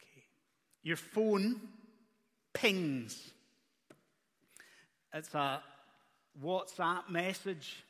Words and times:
Okay. 0.00 0.24
Your 0.82 0.96
phone 0.96 1.60
pings. 2.52 3.30
It's 5.12 5.34
a 5.34 5.62
WhatsApp 6.42 7.08
message. 7.08 7.84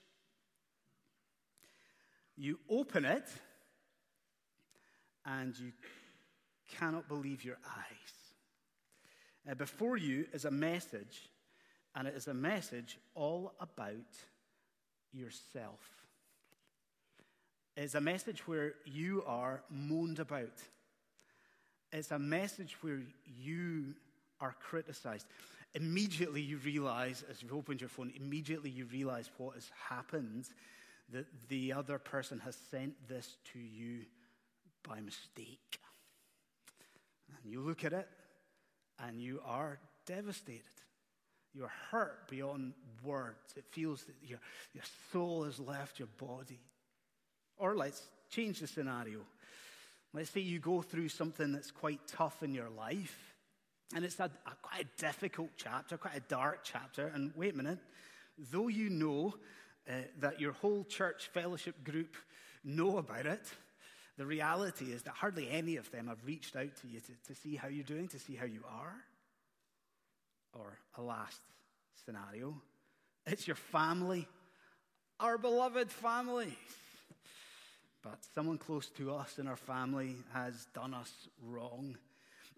You 2.37 2.59
open 2.69 3.05
it 3.05 3.29
and 5.25 5.59
you 5.59 5.73
cannot 6.79 7.09
believe 7.09 7.45
your 7.45 7.59
eyes. 7.67 8.15
Uh, 9.51 9.55
before 9.55 9.97
you 9.97 10.27
is 10.33 10.45
a 10.45 10.51
message, 10.51 11.29
and 11.95 12.09
it 12.09 12.15
is 12.15 12.29
a 12.29 12.35
message 12.35 12.99
all 13.15 13.53
about 13.61 13.95
yourself. 15.13 15.81
It's 17.77 17.95
a 17.95 18.01
message 18.01 18.47
where 18.47 18.75
you 18.85 19.23
are 19.27 19.63
moaned 19.71 20.19
about. 20.19 20.63
It's 21.95 22.11
a 22.11 22.19
message 22.19 22.77
where 22.81 22.99
you 23.41 23.95
are 24.41 24.57
criticized. 24.61 25.27
Immediately 25.75 26.41
you 26.41 26.57
realize, 26.59 27.25
as 27.31 27.41
you 27.41 27.51
opened 27.53 27.81
your 27.81 27.89
phone, 27.89 28.13
immediately 28.17 28.69
you 28.69 28.87
realize 28.87 29.31
what 29.39 29.55
has 29.55 29.71
happened, 29.89 30.49
that 31.13 31.27
the 31.49 31.73
other 31.73 32.01
person 32.01 32.41
has 32.41 32.57
sent 32.69 32.95
this 33.09 33.37
to 33.53 33.61
you 33.61 34.01
by 34.83 35.01
mistake. 35.01 35.79
And 37.29 37.53
you 37.53 37.61
look 37.61 37.85
at 37.85 37.93
it 37.93 38.09
and 38.99 39.21
you 39.21 39.41
are 39.47 39.79
devastated. 40.05 40.63
You're 41.55 41.73
hurt 41.93 42.29
beyond 42.29 42.73
words. 43.05 43.55
It 43.57 43.67
feels 43.71 44.03
that 44.05 44.17
your, 44.21 44.41
your 44.73 44.83
soul 45.13 45.45
has 45.45 45.61
left 45.61 46.01
your 46.01 46.09
body. 46.19 46.59
Or 47.57 47.77
let's 47.77 48.03
change 48.31 48.59
the 48.59 48.67
scenario. 48.67 49.21
Let's 50.15 50.31
say 50.31 50.41
you 50.41 50.61
go 50.61 50.81
through 50.81 51.09
something 51.09 51.53
that's 51.53 51.73
quite 51.73 52.01
tough 52.07 52.43
in 52.43 52.55
your 52.55 52.71
life, 52.71 53.35
and 53.95 54.05
it's 54.05 54.21
a, 54.21 54.31
a, 54.47 54.53
quite 54.63 54.87
a 54.87 55.01
difficult 55.01 55.51
chapter, 55.57 55.99
quite 55.99 56.17
a 56.17 56.21
dark 56.21 56.61
chapter. 56.63 57.09
And 57.09 57.33
wait 57.37 57.55
a 57.55 57.57
minute, 57.57 57.81
though 58.53 58.69
you 58.69 58.89
know 58.89 59.35
uh, 59.89 59.93
that 60.21 60.41
your 60.41 60.53
whole 60.53 60.85
church 60.85 61.29
fellowship 61.35 61.83
group 61.83 62.17
know 62.65 62.99
about 62.99 63.27
it, 63.27 63.43
the 64.17 64.25
reality 64.25 64.87
is 64.87 65.03
that 65.03 65.15
hardly 65.15 65.51
any 65.51 65.77
of 65.77 65.91
them 65.91 66.07
have 66.07 66.25
reached 66.25 66.55
out 66.55 66.77
to 66.83 66.89
you 66.89 67.01
to, 67.01 67.13
to 67.27 67.35
see 67.35 67.57
how 67.57 67.67
you're 67.67 67.85
doing, 67.85 68.07
to 68.09 68.19
see 68.19 68.37
how 68.37 68.47
you 68.47 68.63
are. 68.71 68.95
Or 70.55 70.79
a 70.97 71.03
last 71.03 71.41
scenario 72.05 72.55
it's 73.27 73.47
your 73.47 73.57
family, 73.57 74.29
our 75.19 75.39
beloved 75.39 75.91
family. 75.91 76.57
But 78.05 78.19
someone 78.35 78.59
close 78.59 78.91
to 78.91 79.15
us 79.15 79.39
in 79.39 79.49
our 79.49 79.57
family 79.57 80.17
has 80.35 80.67
done 80.75 80.93
us 80.93 81.11
wrong. 81.43 81.97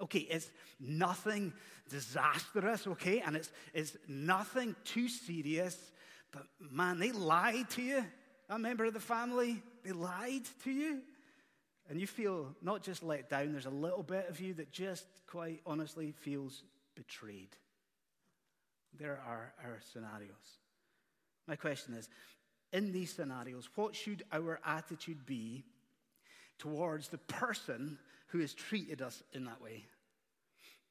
Okay, 0.00 0.18
it's 0.18 0.50
nothing 0.80 1.52
disastrous, 1.88 2.86
okay, 2.86 3.20
and 3.20 3.36
it's, 3.36 3.50
it's 3.72 3.96
nothing 4.08 4.74
too 4.84 5.08
serious, 5.08 5.92
but 6.32 6.42
man, 6.58 6.98
they 6.98 7.12
lied 7.12 7.70
to 7.70 7.82
you. 7.82 8.04
A 8.50 8.58
member 8.58 8.84
of 8.84 8.92
the 8.92 9.00
family, 9.00 9.62
they 9.84 9.92
lied 9.92 10.42
to 10.64 10.70
you. 10.70 11.00
And 11.88 12.00
you 12.00 12.08
feel 12.08 12.54
not 12.60 12.82
just 12.82 13.04
let 13.04 13.30
down, 13.30 13.52
there's 13.52 13.66
a 13.66 13.70
little 13.70 14.02
bit 14.02 14.28
of 14.28 14.40
you 14.40 14.54
that 14.54 14.72
just 14.72 15.06
quite 15.28 15.60
honestly 15.64 16.12
feels 16.12 16.64
betrayed. 16.96 17.50
There 18.98 19.20
are 19.26 19.52
our 19.62 19.78
scenarios. 19.92 20.58
My 21.46 21.54
question 21.54 21.94
is 21.94 22.08
in 22.76 22.92
these 22.92 23.10
scenarios, 23.10 23.68
what 23.74 23.96
should 23.96 24.22
our 24.30 24.60
attitude 24.66 25.24
be 25.24 25.64
towards 26.58 27.08
the 27.08 27.18
person 27.18 27.98
who 28.28 28.40
has 28.40 28.52
treated 28.52 29.00
us 29.00 29.22
in 29.32 29.46
that 29.46 29.62
way? 29.62 29.84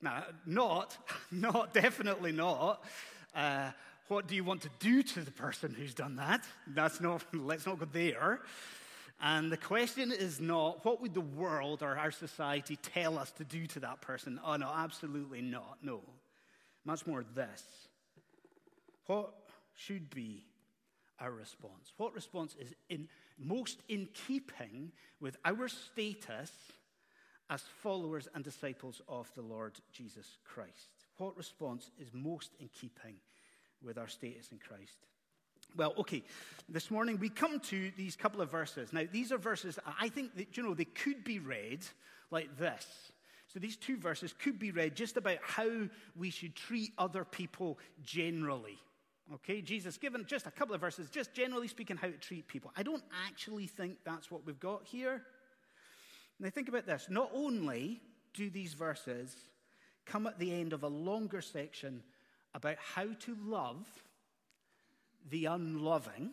Now, 0.02 0.23
not, 0.47 0.97
not, 1.31 1.75
definitely 1.75 2.31
not. 2.31 2.84
Uh, 3.35 3.69
what 4.07 4.25
do 4.28 4.34
you 4.34 4.44
want 4.44 4.63
to 4.63 4.69
do 4.79 5.03
to 5.03 5.22
the 5.22 5.31
person 5.31 5.75
who's 5.78 5.94
done 5.94 6.16
that? 6.16 6.44
That's 6.66 7.00
not, 7.00 7.23
let's 7.34 7.68
not 7.68 7.78
go 7.78 7.88
there. 7.94 8.41
And 9.22 9.52
the 9.52 9.57
question 9.57 10.12
is 10.12 10.40
not, 10.40 10.84
what 10.84 11.02
would 11.02 11.13
the 11.13 11.22
world 11.22 11.84
or 11.84 11.97
our 11.97 12.12
society 12.12 12.78
tell 12.78 13.19
us 13.19 13.31
to 13.34 13.44
do 13.44 13.67
to 13.67 13.79
that 13.81 14.02
person? 14.02 14.40
Oh, 14.44 14.56
no, 14.56 14.72
absolutely 14.75 15.41
not. 15.41 15.78
No. 15.84 16.02
Much 16.84 17.06
more 17.06 17.23
this. 17.35 17.63
What 19.06 19.34
should 19.75 20.09
be 20.09 20.46
our 21.20 21.31
response? 21.31 21.94
What 21.98 22.14
response 22.14 22.56
is 22.59 22.74
in, 22.90 23.08
most 23.38 23.80
in 23.88 24.08
keeping 24.28 24.92
with 25.20 25.38
our 25.46 25.68
status 25.68 26.52
as 27.50 27.62
followers 27.81 28.28
and 28.34 28.44
disciples 28.44 29.02
of 29.08 29.31
the 29.36 29.42
Lord 29.42 29.80
Jesus 29.92 30.38
Christ? 30.44 30.90
What 31.18 31.38
response 31.38 31.92
is 32.00 32.09
most 32.14 32.52
in 32.59 32.70
keeping 32.70 33.16
with 33.84 33.98
our 33.98 34.08
status 34.08 34.50
in 34.52 34.58
Christ? 34.58 34.98
Well, 35.76 35.94
okay, 36.00 36.24
this 36.70 36.92
morning 36.92 37.20
we 37.20 37.30
come 37.30 37.59
to 37.62 37.92
these 37.97 38.16
couple 38.16 38.42
of 38.42 38.52
verses. 38.52 38.94
Now, 38.94 39.03
these 39.12 39.32
are 39.32 39.38
verses 39.38 39.80
I 40.00 40.09
think 40.09 40.36
that, 40.38 40.58
you 40.58 40.64
know, 40.64 40.74
they 40.74 40.86
could 40.86 41.24
be 41.24 41.40
read 41.40 41.86
like 42.32 42.58
this. 42.58 42.86
So 43.47 43.59
these 43.59 43.78
two 43.78 43.97
verses 43.97 44.34
could 44.38 44.59
be 44.59 44.72
read 44.72 44.96
just 44.96 45.18
about 45.18 45.38
how 45.42 45.70
we 46.16 46.30
should 46.30 46.56
treat 46.56 46.92
other 46.97 47.24
people 47.24 47.78
generally. 48.03 48.78
Okay, 49.34 49.62
Jesus 49.62 49.97
given 49.97 50.24
just 50.28 50.46
a 50.46 50.52
couple 50.52 50.75
of 50.75 50.81
verses, 50.81 51.09
just 51.09 51.34
generally 51.34 51.68
speaking, 51.68 51.97
how 51.97 52.08
to 52.08 52.18
treat 52.18 52.47
people. 52.47 52.72
I 52.78 52.84
don't 52.84 53.03
actually 53.28 53.66
think 53.66 53.97
that's 54.06 54.30
what 54.30 54.46
we've 54.46 54.59
got 54.59 54.84
here. 54.86 55.24
Now, 56.40 56.50
think 56.50 56.69
about 56.69 56.86
this. 56.86 57.08
Not 57.09 57.31
only 57.34 58.02
do 58.34 58.50
these 58.50 58.74
verses 58.74 59.35
come 60.06 60.28
at 60.28 60.38
the 60.38 60.53
end 60.53 60.74
of 60.74 60.84
a 60.84 60.88
longer 60.88 61.41
section 61.41 62.03
about 62.53 62.78
how 62.78 63.08
to 63.22 63.35
love 63.44 63.88
the 65.30 65.46
unloving. 65.46 66.31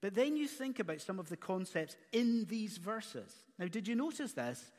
But 0.00 0.14
then 0.14 0.36
you 0.36 0.46
think 0.46 0.78
about 0.78 1.00
some 1.00 1.18
of 1.18 1.28
the 1.28 1.36
concepts 1.36 1.96
in 2.12 2.44
these 2.46 2.76
verses. 2.76 3.32
Now, 3.58 3.66
did 3.66 3.88
you 3.88 3.94
notice 3.94 4.32
this? 4.32 4.70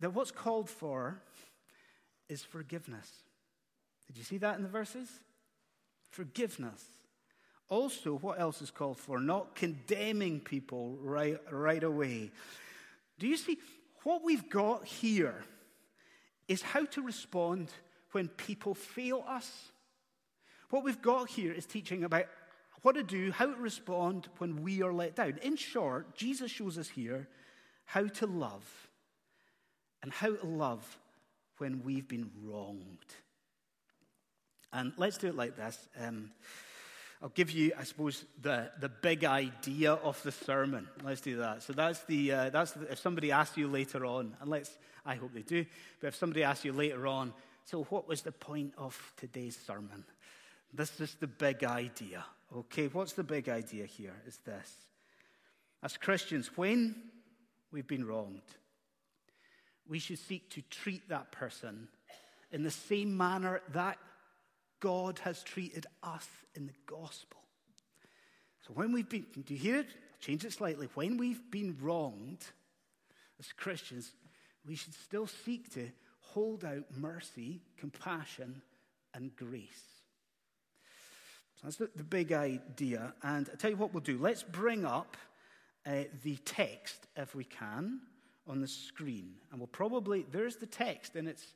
That 0.00 0.14
what's 0.14 0.30
called 0.30 0.68
for 0.68 1.22
is 2.28 2.42
forgiveness. 2.42 3.08
Did 4.06 4.18
you 4.18 4.24
see 4.24 4.38
that 4.38 4.56
in 4.56 4.62
the 4.62 4.68
verses? 4.68 5.08
Forgiveness. 6.12 6.84
Also, 7.68 8.18
what 8.18 8.38
else 8.38 8.60
is 8.60 8.70
called 8.70 8.98
for? 8.98 9.18
Not 9.18 9.54
condemning 9.54 10.40
people 10.40 10.98
right, 11.00 11.38
right 11.50 11.82
away. 11.82 12.30
Do 13.18 13.26
you 13.26 13.36
see? 13.36 13.58
What 14.02 14.22
we've 14.22 14.50
got 14.50 14.84
here 14.84 15.42
is 16.48 16.60
how 16.60 16.84
to 16.84 17.02
respond 17.02 17.70
when 18.10 18.28
people 18.28 18.74
fail 18.74 19.24
us. 19.26 19.72
What 20.68 20.84
we've 20.84 21.00
got 21.00 21.30
here 21.30 21.52
is 21.52 21.64
teaching 21.64 22.04
about 22.04 22.26
what 22.82 22.96
to 22.96 23.02
do, 23.02 23.30
how 23.30 23.46
to 23.46 23.60
respond 23.60 24.28
when 24.38 24.62
we 24.62 24.82
are 24.82 24.92
let 24.92 25.16
down. 25.16 25.38
In 25.42 25.56
short, 25.56 26.14
Jesus 26.14 26.50
shows 26.50 26.76
us 26.76 26.88
here 26.88 27.28
how 27.84 28.06
to 28.06 28.26
love 28.26 28.88
and 30.02 30.12
how 30.12 30.34
to 30.34 30.46
love 30.46 30.98
when 31.56 31.82
we've 31.84 32.08
been 32.08 32.30
wronged. 32.42 33.14
And 34.72 34.92
let's 34.96 35.18
do 35.18 35.28
it 35.28 35.36
like 35.36 35.56
this. 35.56 35.78
Um, 36.00 36.30
I'll 37.22 37.28
give 37.28 37.50
you, 37.50 37.72
I 37.78 37.84
suppose, 37.84 38.24
the, 38.40 38.70
the 38.80 38.88
big 38.88 39.24
idea 39.24 39.92
of 39.92 40.20
the 40.22 40.32
sermon. 40.32 40.88
Let's 41.04 41.20
do 41.20 41.36
that. 41.36 41.62
So 41.62 41.72
that's 41.72 42.00
the, 42.04 42.32
uh, 42.32 42.50
that's 42.50 42.72
the, 42.72 42.90
if 42.90 42.98
somebody 42.98 43.30
asks 43.30 43.56
you 43.56 43.68
later 43.68 44.04
on, 44.04 44.34
and 44.40 44.50
let's, 44.50 44.76
I 45.06 45.14
hope 45.14 45.32
they 45.32 45.42
do, 45.42 45.64
but 46.00 46.08
if 46.08 46.16
somebody 46.16 46.42
asks 46.42 46.64
you 46.64 46.72
later 46.72 47.06
on, 47.06 47.32
so 47.64 47.84
what 47.84 48.08
was 48.08 48.22
the 48.22 48.32
point 48.32 48.72
of 48.76 49.12
today's 49.16 49.56
sermon? 49.56 50.04
This 50.74 51.00
is 51.00 51.14
the 51.14 51.28
big 51.28 51.62
idea. 51.62 52.24
Okay, 52.56 52.88
what's 52.88 53.12
the 53.12 53.22
big 53.22 53.48
idea 53.48 53.86
here? 53.86 54.14
Is 54.26 54.38
this. 54.38 54.74
As 55.82 55.96
Christians, 55.96 56.50
when 56.56 56.94
we've 57.70 57.86
been 57.86 58.04
wronged, 58.04 58.42
we 59.88 59.98
should 59.98 60.18
seek 60.18 60.50
to 60.50 60.62
treat 60.62 61.08
that 61.08 61.30
person 61.30 61.88
in 62.50 62.62
the 62.62 62.70
same 62.70 63.16
manner 63.16 63.60
that 63.72 63.98
God 64.82 65.20
has 65.20 65.42
treated 65.44 65.86
us 66.02 66.28
in 66.56 66.66
the 66.66 66.74
gospel. 66.86 67.38
So 68.66 68.72
when 68.74 68.92
we've 68.92 69.08
been, 69.08 69.24
do 69.32 69.54
you 69.54 69.60
hear 69.60 69.78
it? 69.78 69.86
I'll 69.86 70.20
change 70.20 70.44
it 70.44 70.52
slightly. 70.52 70.88
When 70.94 71.16
we've 71.16 71.50
been 71.52 71.76
wronged 71.80 72.44
as 73.38 73.52
Christians, 73.52 74.10
we 74.66 74.74
should 74.74 74.94
still 74.94 75.28
seek 75.28 75.72
to 75.74 75.88
hold 76.20 76.64
out 76.64 76.84
mercy, 76.96 77.60
compassion, 77.76 78.60
and 79.14 79.34
grace. 79.36 79.84
So 81.56 81.60
that's 81.64 81.76
the, 81.76 81.90
the 81.94 82.04
big 82.04 82.32
idea. 82.32 83.14
And 83.22 83.48
I'll 83.48 83.56
tell 83.56 83.70
you 83.70 83.76
what 83.76 83.94
we'll 83.94 84.02
do. 84.02 84.18
Let's 84.18 84.42
bring 84.42 84.84
up 84.84 85.16
uh, 85.86 86.04
the 86.24 86.36
text, 86.44 87.06
if 87.16 87.36
we 87.36 87.44
can, 87.44 88.00
on 88.48 88.60
the 88.60 88.68
screen. 88.68 89.34
And 89.52 89.60
we'll 89.60 89.68
probably, 89.68 90.26
there's 90.32 90.56
the 90.56 90.66
text 90.66 91.14
in 91.14 91.28
its 91.28 91.54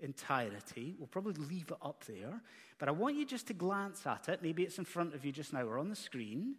entirety. 0.00 0.94
We'll 0.98 1.08
probably 1.08 1.34
leave 1.34 1.70
it 1.70 1.76
up 1.82 2.04
there. 2.04 2.40
But 2.78 2.88
I 2.88 2.92
want 2.92 3.16
you 3.16 3.24
just 3.24 3.46
to 3.48 3.54
glance 3.54 4.06
at 4.06 4.28
it. 4.28 4.42
Maybe 4.42 4.62
it's 4.62 4.78
in 4.78 4.84
front 4.84 5.14
of 5.14 5.24
you 5.24 5.32
just 5.32 5.52
now 5.52 5.62
or 5.62 5.78
on 5.78 5.88
the 5.88 5.96
screen. 5.96 6.56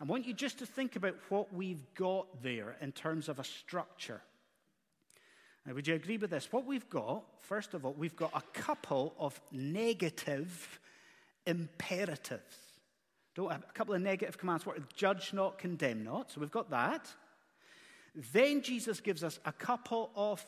I 0.00 0.04
want 0.04 0.26
you 0.26 0.34
just 0.34 0.58
to 0.58 0.66
think 0.66 0.96
about 0.96 1.16
what 1.28 1.52
we've 1.52 1.84
got 1.94 2.42
there 2.42 2.76
in 2.80 2.92
terms 2.92 3.28
of 3.28 3.38
a 3.38 3.44
structure. 3.44 4.20
Now, 5.64 5.74
would 5.74 5.86
you 5.86 5.94
agree 5.94 6.16
with 6.16 6.30
this? 6.30 6.52
What 6.52 6.66
we've 6.66 6.88
got, 6.90 7.22
first 7.40 7.72
of 7.74 7.86
all, 7.86 7.92
we've 7.92 8.16
got 8.16 8.32
a 8.34 8.42
couple 8.58 9.14
of 9.18 9.40
negative 9.52 10.80
imperatives. 11.46 12.56
Don't 13.34 13.52
have 13.52 13.64
a 13.68 13.72
couple 13.72 13.94
of 13.94 14.02
negative 14.02 14.36
commands. 14.38 14.66
What 14.66 14.94
judge 14.94 15.32
not, 15.32 15.58
condemn 15.58 16.02
not. 16.02 16.32
So 16.32 16.40
we've 16.40 16.50
got 16.50 16.70
that. 16.70 17.08
Then 18.32 18.60
Jesus 18.60 19.00
gives 19.00 19.22
us 19.22 19.38
a 19.44 19.52
couple 19.52 20.10
of 20.16 20.44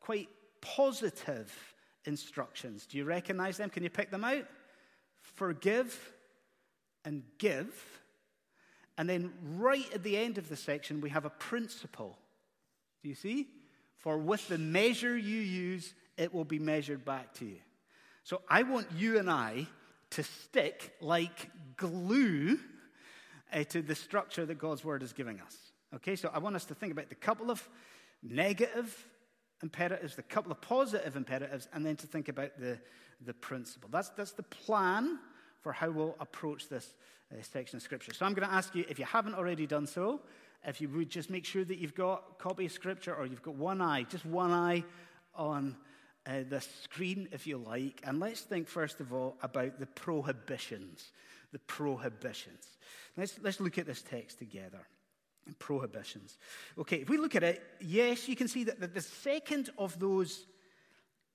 quite 0.00 0.28
positive 0.60 1.74
instructions. 2.08 2.86
Do 2.86 2.96
you 2.98 3.04
recognize 3.04 3.58
them? 3.58 3.70
Can 3.70 3.84
you 3.84 3.90
pick 3.90 4.10
them 4.10 4.24
out? 4.24 4.46
Forgive 5.20 6.12
and 7.04 7.22
give. 7.38 7.72
And 8.96 9.08
then 9.08 9.32
right 9.56 9.86
at 9.94 10.02
the 10.02 10.16
end 10.16 10.38
of 10.38 10.48
the 10.48 10.56
section, 10.56 11.00
we 11.00 11.10
have 11.10 11.24
a 11.24 11.30
principle. 11.30 12.18
Do 13.02 13.08
you 13.08 13.14
see? 13.14 13.46
For 13.96 14.16
with 14.16 14.48
the 14.48 14.58
measure 14.58 15.16
you 15.16 15.38
use, 15.38 15.94
it 16.16 16.34
will 16.34 16.44
be 16.44 16.58
measured 16.58 17.04
back 17.04 17.34
to 17.34 17.44
you. 17.44 17.58
So 18.24 18.40
I 18.48 18.62
want 18.62 18.88
you 18.96 19.18
and 19.18 19.30
I 19.30 19.66
to 20.10 20.22
stick 20.22 20.94
like 21.00 21.50
glue 21.76 22.58
uh, 23.52 23.64
to 23.64 23.82
the 23.82 23.94
structure 23.94 24.46
that 24.46 24.58
God's 24.58 24.84
word 24.84 25.02
is 25.02 25.12
giving 25.12 25.40
us. 25.40 25.56
Okay, 25.94 26.16
so 26.16 26.30
I 26.32 26.38
want 26.38 26.56
us 26.56 26.64
to 26.66 26.74
think 26.74 26.92
about 26.92 27.08
the 27.08 27.14
couple 27.14 27.50
of 27.50 27.66
negative 28.22 29.06
imperatives, 29.62 30.16
the 30.16 30.22
couple 30.22 30.52
of 30.52 30.60
positive 30.60 31.16
imperatives, 31.16 31.68
and 31.72 31.84
then 31.84 31.96
to 31.96 32.06
think 32.06 32.28
about 32.28 32.58
the, 32.58 32.78
the 33.24 33.34
principle. 33.34 33.88
That's, 33.92 34.10
that's 34.10 34.32
the 34.32 34.42
plan 34.42 35.18
for 35.60 35.72
how 35.72 35.90
we'll 35.90 36.16
approach 36.20 36.68
this 36.68 36.94
uh, 37.32 37.42
section 37.42 37.76
of 37.76 37.82
Scripture. 37.82 38.14
So 38.14 38.24
I'm 38.24 38.34
going 38.34 38.48
to 38.48 38.54
ask 38.54 38.74
you, 38.74 38.84
if 38.88 38.98
you 38.98 39.04
haven't 39.04 39.34
already 39.34 39.66
done 39.66 39.86
so, 39.86 40.20
if 40.64 40.80
you 40.80 40.88
would 40.88 41.10
just 41.10 41.30
make 41.30 41.44
sure 41.44 41.64
that 41.64 41.78
you've 41.78 41.94
got 41.94 42.38
copy 42.38 42.66
of 42.66 42.72
Scripture 42.72 43.14
or 43.14 43.26
you've 43.26 43.42
got 43.42 43.54
one 43.54 43.80
eye, 43.80 44.04
just 44.04 44.24
one 44.24 44.52
eye 44.52 44.84
on 45.34 45.76
uh, 46.26 46.44
the 46.48 46.60
screen, 46.60 47.28
if 47.32 47.46
you 47.46 47.58
like. 47.58 48.00
And 48.04 48.20
let's 48.20 48.42
think, 48.42 48.68
first 48.68 49.00
of 49.00 49.12
all, 49.12 49.36
about 49.42 49.78
the 49.78 49.86
prohibitions. 49.86 51.12
The 51.52 51.58
prohibitions. 51.60 52.66
Let's, 53.16 53.38
let's 53.42 53.60
look 53.60 53.78
at 53.78 53.86
this 53.86 54.02
text 54.02 54.38
together. 54.38 54.86
Prohibitions. 55.58 56.38
Okay, 56.78 56.96
if 56.96 57.08
we 57.08 57.16
look 57.16 57.34
at 57.34 57.42
it, 57.42 57.62
yes, 57.80 58.28
you 58.28 58.36
can 58.36 58.48
see 58.48 58.64
that 58.64 58.94
the 58.94 59.00
second 59.00 59.70
of 59.78 59.98
those 59.98 60.46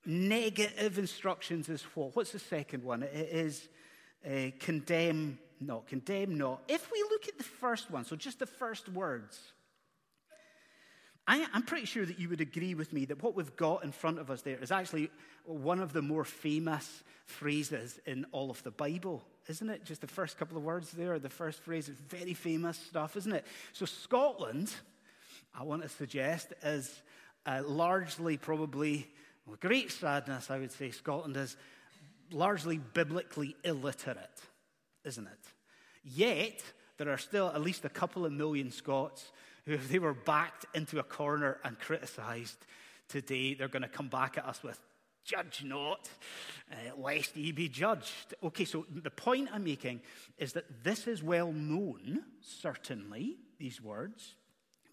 negative 0.06 0.98
instructions 0.98 1.68
is 1.68 1.82
what? 1.94 2.14
What's 2.14 2.32
the 2.32 2.38
second 2.38 2.84
one? 2.84 3.02
It 3.02 3.28
is 3.30 3.68
uh, 4.26 4.50
condemn 4.58 5.38
not. 5.60 5.86
Condemn 5.86 6.36
not. 6.36 6.62
If 6.68 6.90
we 6.92 7.04
look 7.10 7.28
at 7.28 7.38
the 7.38 7.44
first 7.44 7.90
one, 7.90 8.04
so 8.04 8.16
just 8.16 8.38
the 8.38 8.46
first 8.46 8.88
words, 8.88 9.38
I, 11.26 11.46
am 11.54 11.62
pretty 11.62 11.86
sure 11.86 12.04
that 12.04 12.18
you 12.18 12.28
would 12.28 12.40
agree 12.40 12.74
with 12.74 12.92
me 12.92 13.06
that 13.06 13.22
what 13.22 13.34
we've 13.34 13.56
got 13.56 13.82
in 13.84 13.92
front 13.92 14.18
of 14.18 14.30
us 14.30 14.42
there 14.42 14.58
is 14.58 14.70
actually 14.70 15.10
one 15.44 15.80
of 15.80 15.92
the 15.92 16.02
more 16.02 16.24
famous 16.24 17.02
phrases 17.24 17.98
in 18.06 18.26
all 18.32 18.50
of 18.50 18.62
the 18.62 18.70
Bible, 18.70 19.24
isn't 19.48 19.68
it? 19.68 19.84
Just 19.84 20.00
the 20.00 20.06
first 20.06 20.38
couple 20.38 20.56
of 20.56 20.64
words 20.64 20.90
there, 20.92 21.18
the 21.18 21.28
first 21.28 21.60
phrase 21.60 21.88
is 21.88 21.96
very 21.96 22.34
famous 22.34 22.78
stuff, 22.78 23.16
isn't 23.16 23.32
it? 23.32 23.46
So, 23.72 23.84
Scotland, 23.84 24.72
I 25.54 25.62
want 25.62 25.82
to 25.82 25.88
suggest, 25.88 26.52
is 26.62 27.02
uh, 27.46 27.62
largely 27.64 28.36
probably, 28.36 29.06
great 29.60 29.90
sadness, 29.90 30.50
I 30.50 30.58
would 30.58 30.72
say, 30.72 30.90
Scotland 30.90 31.36
is 31.36 31.56
largely 32.30 32.78
biblically 32.78 33.54
illiterate, 33.64 34.40
isn't 35.04 35.26
it? 35.26 35.40
Yet, 36.04 36.62
there 36.96 37.10
are 37.10 37.18
still 37.18 37.48
at 37.48 37.60
least 37.60 37.84
a 37.84 37.90
couple 37.90 38.24
of 38.24 38.32
million 38.32 38.70
Scots 38.70 39.32
who, 39.66 39.72
if 39.72 39.88
they 39.88 39.98
were 39.98 40.14
backed 40.14 40.66
into 40.74 40.98
a 40.98 41.02
corner 41.02 41.58
and 41.64 41.78
criticized 41.78 42.66
today, 43.08 43.54
they're 43.54 43.68
going 43.68 43.82
to 43.82 43.88
come 43.88 44.08
back 44.08 44.38
at 44.38 44.44
us 44.44 44.62
with, 44.62 44.80
Judge 45.24 45.62
not, 45.64 46.08
uh, 46.70 47.00
lest 47.00 47.36
ye 47.36 47.50
be 47.50 47.68
judged. 47.68 48.34
Okay, 48.42 48.64
so 48.64 48.84
the 48.90 49.10
point 49.10 49.48
I'm 49.52 49.64
making 49.64 50.00
is 50.38 50.52
that 50.52 50.84
this 50.84 51.06
is 51.06 51.22
well 51.22 51.50
known, 51.50 52.24
certainly, 52.40 53.36
these 53.58 53.80
words. 53.80 54.34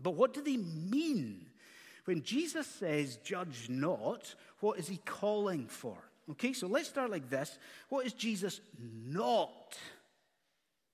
But 0.01 0.11
what 0.11 0.33
do 0.33 0.41
they 0.41 0.57
mean? 0.57 1.47
When 2.05 2.23
Jesus 2.23 2.65
says, 2.65 3.17
Judge 3.17 3.69
not, 3.69 4.33
what 4.61 4.79
is 4.79 4.87
he 4.87 4.97
calling 5.05 5.67
for? 5.67 5.97
Okay, 6.31 6.53
so 6.53 6.67
let's 6.67 6.87
start 6.87 7.11
like 7.11 7.29
this. 7.29 7.59
What 7.89 8.05
is 8.05 8.13
Jesus 8.13 8.61
not 8.79 9.77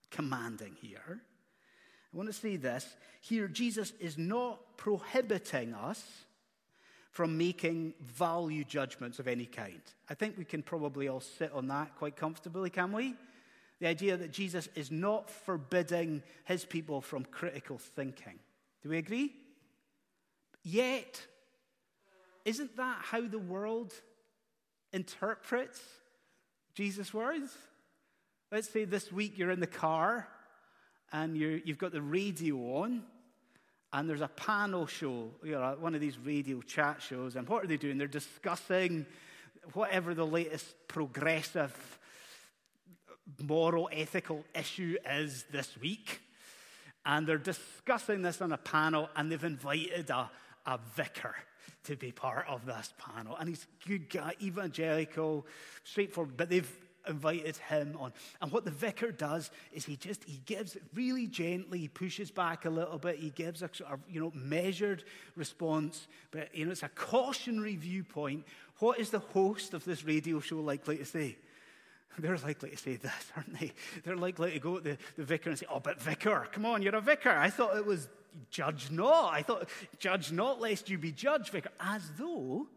commanding 0.09 0.75
here? 0.81 1.21
I 2.13 2.17
want 2.17 2.27
to 2.29 2.33
say 2.33 2.55
this. 2.55 2.95
Here, 3.21 3.47
Jesus 3.47 3.93
is 3.99 4.17
not 4.17 4.77
prohibiting 4.77 5.73
us 5.73 6.03
from 7.17 7.35
making 7.35 7.95
value 7.99 8.63
judgments 8.63 9.17
of 9.17 9.27
any 9.27 9.47
kind. 9.47 9.81
I 10.07 10.13
think 10.13 10.37
we 10.37 10.45
can 10.45 10.61
probably 10.61 11.07
all 11.07 11.19
sit 11.19 11.51
on 11.51 11.67
that 11.69 11.95
quite 11.95 12.15
comfortably, 12.15 12.69
can 12.69 12.91
we? 12.91 13.15
The 13.79 13.87
idea 13.87 14.17
that 14.17 14.31
Jesus 14.31 14.69
is 14.75 14.91
not 14.91 15.27
forbidding 15.27 16.21
his 16.45 16.63
people 16.63 17.01
from 17.01 17.25
critical 17.25 17.79
thinking. 17.79 18.37
Do 18.83 18.89
we 18.89 18.99
agree? 18.99 19.33
Yet, 20.61 21.25
isn't 22.45 22.77
that 22.77 22.99
how 23.01 23.27
the 23.27 23.39
world 23.39 23.95
interprets 24.93 25.81
Jesus' 26.75 27.15
words? 27.15 27.49
Let's 28.51 28.69
say 28.69 28.85
this 28.85 29.11
week 29.11 29.39
you're 29.39 29.49
in 29.49 29.59
the 29.59 29.65
car 29.65 30.27
and 31.11 31.35
you 31.35 31.63
have 31.65 31.79
got 31.79 31.93
the 31.93 32.01
radio 32.03 32.57
on, 32.75 33.01
and 33.93 34.09
there's 34.09 34.21
a 34.21 34.27
panel 34.27 34.85
show, 34.85 35.29
you 35.43 35.53
know, 35.53 35.75
one 35.79 35.95
of 35.95 36.01
these 36.01 36.17
radio 36.17 36.61
chat 36.61 37.01
shows, 37.01 37.35
and 37.35 37.47
what 37.47 37.63
are 37.63 37.67
they 37.67 37.77
doing? 37.77 37.97
They're 37.97 38.07
discussing 38.07 39.05
whatever 39.73 40.13
the 40.13 40.25
latest 40.25 40.65
progressive 40.87 41.99
moral, 43.41 43.89
ethical 43.91 44.43
issue 44.55 44.97
is 45.09 45.45
this 45.51 45.77
week. 45.79 46.21
And 47.05 47.25
they're 47.25 47.37
discussing 47.37 48.21
this 48.21 48.41
on 48.41 48.51
a 48.51 48.57
panel, 48.57 49.09
and 49.15 49.31
they've 49.31 49.43
invited 49.43 50.09
a, 50.09 50.29
a 50.65 50.79
vicar 50.95 51.35
to 51.85 51.95
be 51.95 52.11
part 52.11 52.45
of 52.49 52.65
this 52.65 52.93
panel. 52.97 53.37
And 53.37 53.47
he's 53.47 53.65
a 53.85 53.87
good 53.87 54.09
guy, 54.09 54.33
evangelical, 54.41 55.45
straightforward, 55.85 56.35
but 56.35 56.49
they've 56.49 56.69
invited 57.07 57.57
him 57.57 57.97
on. 57.99 58.13
And 58.41 58.51
what 58.51 58.65
the 58.65 58.71
vicar 58.71 59.11
does 59.11 59.51
is 59.73 59.85
he 59.85 59.95
just 59.95 60.23
he 60.23 60.41
gives 60.45 60.77
really 60.93 61.27
gently, 61.27 61.79
he 61.79 61.87
pushes 61.87 62.31
back 62.31 62.65
a 62.65 62.69
little 62.69 62.97
bit, 62.97 63.17
he 63.17 63.29
gives 63.29 63.61
a 63.61 63.69
sort 63.73 63.91
of, 63.91 63.99
you 64.09 64.19
know 64.21 64.31
measured 64.33 65.03
response, 65.35 66.07
but 66.31 66.53
you 66.55 66.65
know 66.65 66.71
it's 66.71 66.83
a 66.83 66.89
cautionary 66.89 67.75
viewpoint. 67.75 68.45
What 68.79 68.99
is 68.99 69.09
the 69.09 69.19
host 69.19 69.73
of 69.73 69.83
this 69.85 70.03
radio 70.03 70.39
show 70.39 70.57
likely 70.57 70.97
to 70.97 71.05
say? 71.05 71.37
They're 72.19 72.37
likely 72.37 72.71
to 72.71 72.77
say 72.77 72.95
this, 72.95 73.31
aren't 73.35 73.59
they? 73.59 73.71
They're 74.03 74.15
likely 74.15 74.51
to 74.51 74.59
go 74.59 74.77
to 74.77 74.81
the, 74.81 74.97
the 75.17 75.23
vicar 75.23 75.49
and 75.49 75.59
say, 75.59 75.67
Oh, 75.69 75.79
but 75.79 76.01
vicar, 76.01 76.47
come 76.51 76.65
on, 76.65 76.81
you're 76.81 76.95
a 76.95 77.01
vicar. 77.01 77.31
I 77.31 77.49
thought 77.49 77.77
it 77.77 77.85
was 77.85 78.07
judge 78.49 78.91
not. 78.91 79.33
I 79.33 79.41
thought, 79.41 79.69
judge 79.99 80.31
not 80.31 80.59
lest 80.59 80.89
you 80.89 80.97
be 80.97 81.11
judged, 81.11 81.49
vicar. 81.49 81.69
As 81.79 82.09
though 82.17 82.67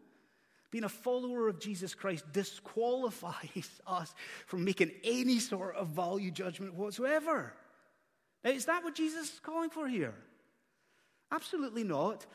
being 0.71 0.85
a 0.85 0.89
follower 0.89 1.49
of 1.49 1.59
Jesus 1.59 1.93
Christ 1.93 2.25
disqualifies 2.31 3.69
us 3.87 4.15
from 4.47 4.63
making 4.63 4.91
any 5.03 5.39
sort 5.39 5.75
of 5.75 5.89
value 5.89 6.31
judgment 6.31 6.73
whatsoever. 6.73 7.53
Now, 8.43 8.51
is 8.51 8.65
that 8.65 8.83
what 8.83 8.95
Jesus 8.95 9.33
is 9.33 9.39
calling 9.39 9.69
for 9.69 9.87
here? 9.87 10.15
Absolutely 11.31 11.83
not. 11.83 12.25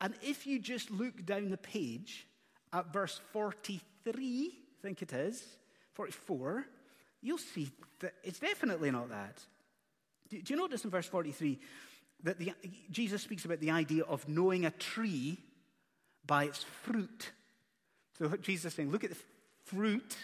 And 0.00 0.14
if 0.22 0.46
you 0.46 0.58
just 0.58 0.90
look 0.90 1.24
down 1.24 1.50
the 1.50 1.56
page 1.56 2.26
at 2.72 2.92
verse 2.92 3.20
43, 3.32 4.52
I 4.52 4.82
think 4.82 5.02
it 5.02 5.12
is, 5.12 5.42
44, 5.94 6.66
you'll 7.22 7.38
see 7.38 7.70
that 8.00 8.12
it's 8.22 8.38
definitely 8.38 8.90
not 8.90 9.08
that. 9.08 9.40
Do, 10.28 10.40
you 10.44 10.56
notice 10.56 10.84
in 10.84 10.90
verse 10.90 11.06
43 11.06 11.58
that 12.24 12.38
the, 12.38 12.52
Jesus 12.90 13.22
speaks 13.22 13.44
about 13.44 13.60
the 13.60 13.70
idea 13.70 14.02
of 14.04 14.28
knowing 14.28 14.66
a 14.66 14.70
tree 14.70 15.38
by 16.26 16.44
its 16.44 16.62
fruit? 16.82 17.32
So 18.18 18.28
Jesus 18.36 18.66
is 18.66 18.74
saying, 18.74 18.90
look 18.90 19.04
at 19.04 19.10
the 19.10 19.16
fruit 19.64 20.16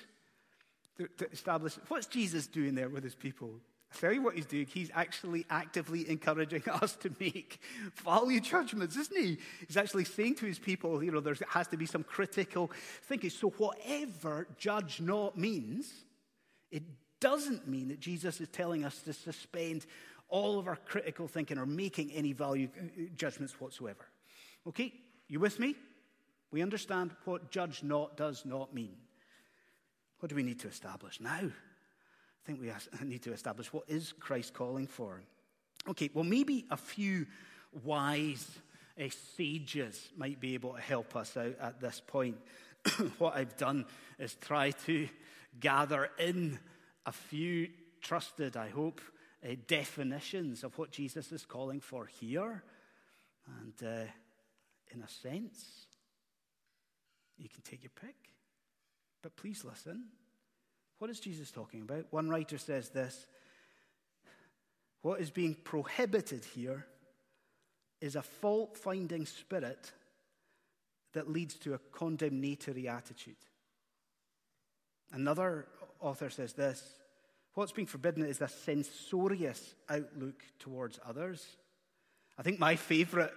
to, 0.97 1.09
to 1.19 1.31
establish. 1.31 1.75
What's 1.89 2.07
Jesus 2.07 2.47
doing 2.47 2.75
there 2.75 2.89
with 2.89 3.05
his 3.05 3.15
people? 3.15 3.51
I 3.93 3.99
tell 3.99 4.13
you 4.13 4.23
what 4.23 4.35
he's 4.35 4.47
doing. 4.47 4.67
He's 4.67 4.91
actually 4.95 5.45
actively 5.51 6.09
encouraging 6.09 6.63
us 6.71 6.97
to 6.97 7.11
make 7.21 7.61
value 8.03 8.41
judgments, 8.41 8.97
isn't 8.97 9.17
he? 9.17 9.39
He's 9.67 9.77
actually 9.77 10.05
saying 10.05 10.37
to 10.37 10.47
his 10.47 10.59
people, 10.59 11.03
you 11.03 11.11
know, 11.11 11.21
there 11.21 11.37
has 11.49 11.69
to 11.69 11.77
be 11.77 11.87
some 11.87 12.03
critical 12.03 12.71
thinking. 13.03 13.31
So, 13.31 13.51
whatever 13.51 14.47
judge 14.59 15.01
not 15.01 15.37
means, 15.37 15.93
it 16.71 16.85
doesn't 17.21 17.69
mean 17.69 17.89
that 17.89 18.01
Jesus 18.01 18.41
is 18.41 18.49
telling 18.49 18.85
us 18.85 19.01
to 19.03 19.13
suspend 19.13 19.85
all 20.29 20.59
of 20.59 20.67
our 20.67 20.77
critical 20.77 21.29
thinking 21.29 21.59
or 21.59 21.67
making 21.67 22.11
any 22.13 22.33
value 22.33 22.69
uh, 22.79 23.03
judgments 23.15 23.61
whatsoever. 23.61 24.07
Okay? 24.67 24.93
You 25.29 25.39
with 25.39 25.61
me? 25.61 25.77
We 26.53 26.63
understand 26.63 27.11
what 27.25 27.51
judge 27.51 27.83
not 27.83 28.17
does 28.17 28.45
not 28.45 28.75
mean. 28.75 28.95
What 30.21 30.29
do 30.29 30.37
we 30.37 30.43
need 30.43 30.61
to 30.61 30.69
establish 30.69 31.19
now? 31.21 31.41
I 31.41 32.47
think 32.47 32.61
we 32.61 32.71
need 33.07 33.23
to 33.23 33.33
establish 33.33 33.73
what 33.73 33.85
is 33.89 34.13
Christ 34.13 34.53
calling 34.53 34.87
for. 34.87 35.23
Okay, 35.89 36.11
well, 36.15 36.25
maybe 36.25 36.67
a 36.71 36.77
few 36.77 37.27
wise 37.83 38.47
uh, 39.01 39.09
sages 39.37 40.11
might 40.17 40.39
be 40.39 40.55
able 40.55 40.75
to 40.75 40.81
help 40.81 41.17
us 41.17 41.37
out 41.37 41.57
at 41.61 41.81
this 41.81 42.01
point. 42.07 42.37
what 43.19 43.35
I've 43.35 43.57
done 43.57 43.87
is 44.19 44.35
try 44.35 44.73
to 44.87 45.09
gather 45.59 46.11
in 46.19 46.59
a 47.07 47.13
few 47.13 47.71
trusted, 48.01 48.57
I 48.57 48.69
hope, 48.69 49.01
uh, 49.45 49.55
definitions 49.67 50.63
of 50.65 50.77
what 50.79 50.91
Jesus 50.91 51.33
is 51.33 51.45
calling 51.45 51.81
for 51.81 52.07
here. 52.07 52.63
And 53.61 53.75
uh, 53.83 54.11
in 54.95 55.03
a 55.03 55.09
sense, 55.09 55.87
you 57.43 57.49
can 57.49 57.63
take 57.63 57.83
your 57.83 57.91
pick. 58.01 58.15
But 59.23 59.37
please 59.37 59.65
listen. 59.65 60.05
What 60.99 61.11
is 61.11 61.21
Jesus 61.21 61.51
talking 61.51 61.83
about? 61.83 62.07
One 62.11 62.29
writer 62.29 62.59
says 62.59 62.91
this 62.91 63.27
What 65.03 65.21
is 65.21 65.31
being 65.31 65.57
prohibited 65.65 66.45
here 66.45 66.87
is 68.01 68.17
a 68.17 68.23
fault 68.23 68.77
finding 68.77 69.27
spirit 69.27 69.93
that 71.13 71.31
leads 71.31 71.55
to 71.55 71.75
a 71.75 71.79
condemnatory 71.79 72.89
attitude. 72.89 73.37
Another 75.13 75.67
author 76.01 76.31
says 76.31 76.53
this 76.53 76.83
What's 77.55 77.73
being 77.73 77.87
forbidden 77.87 78.25
is 78.25 78.41
a 78.41 78.49
censorious 78.49 79.75
outlook 79.89 80.43
towards 80.59 80.99
others. 81.07 81.45
I 82.39 82.43
think 82.43 82.59
my 82.59 82.77
favorite, 82.77 83.35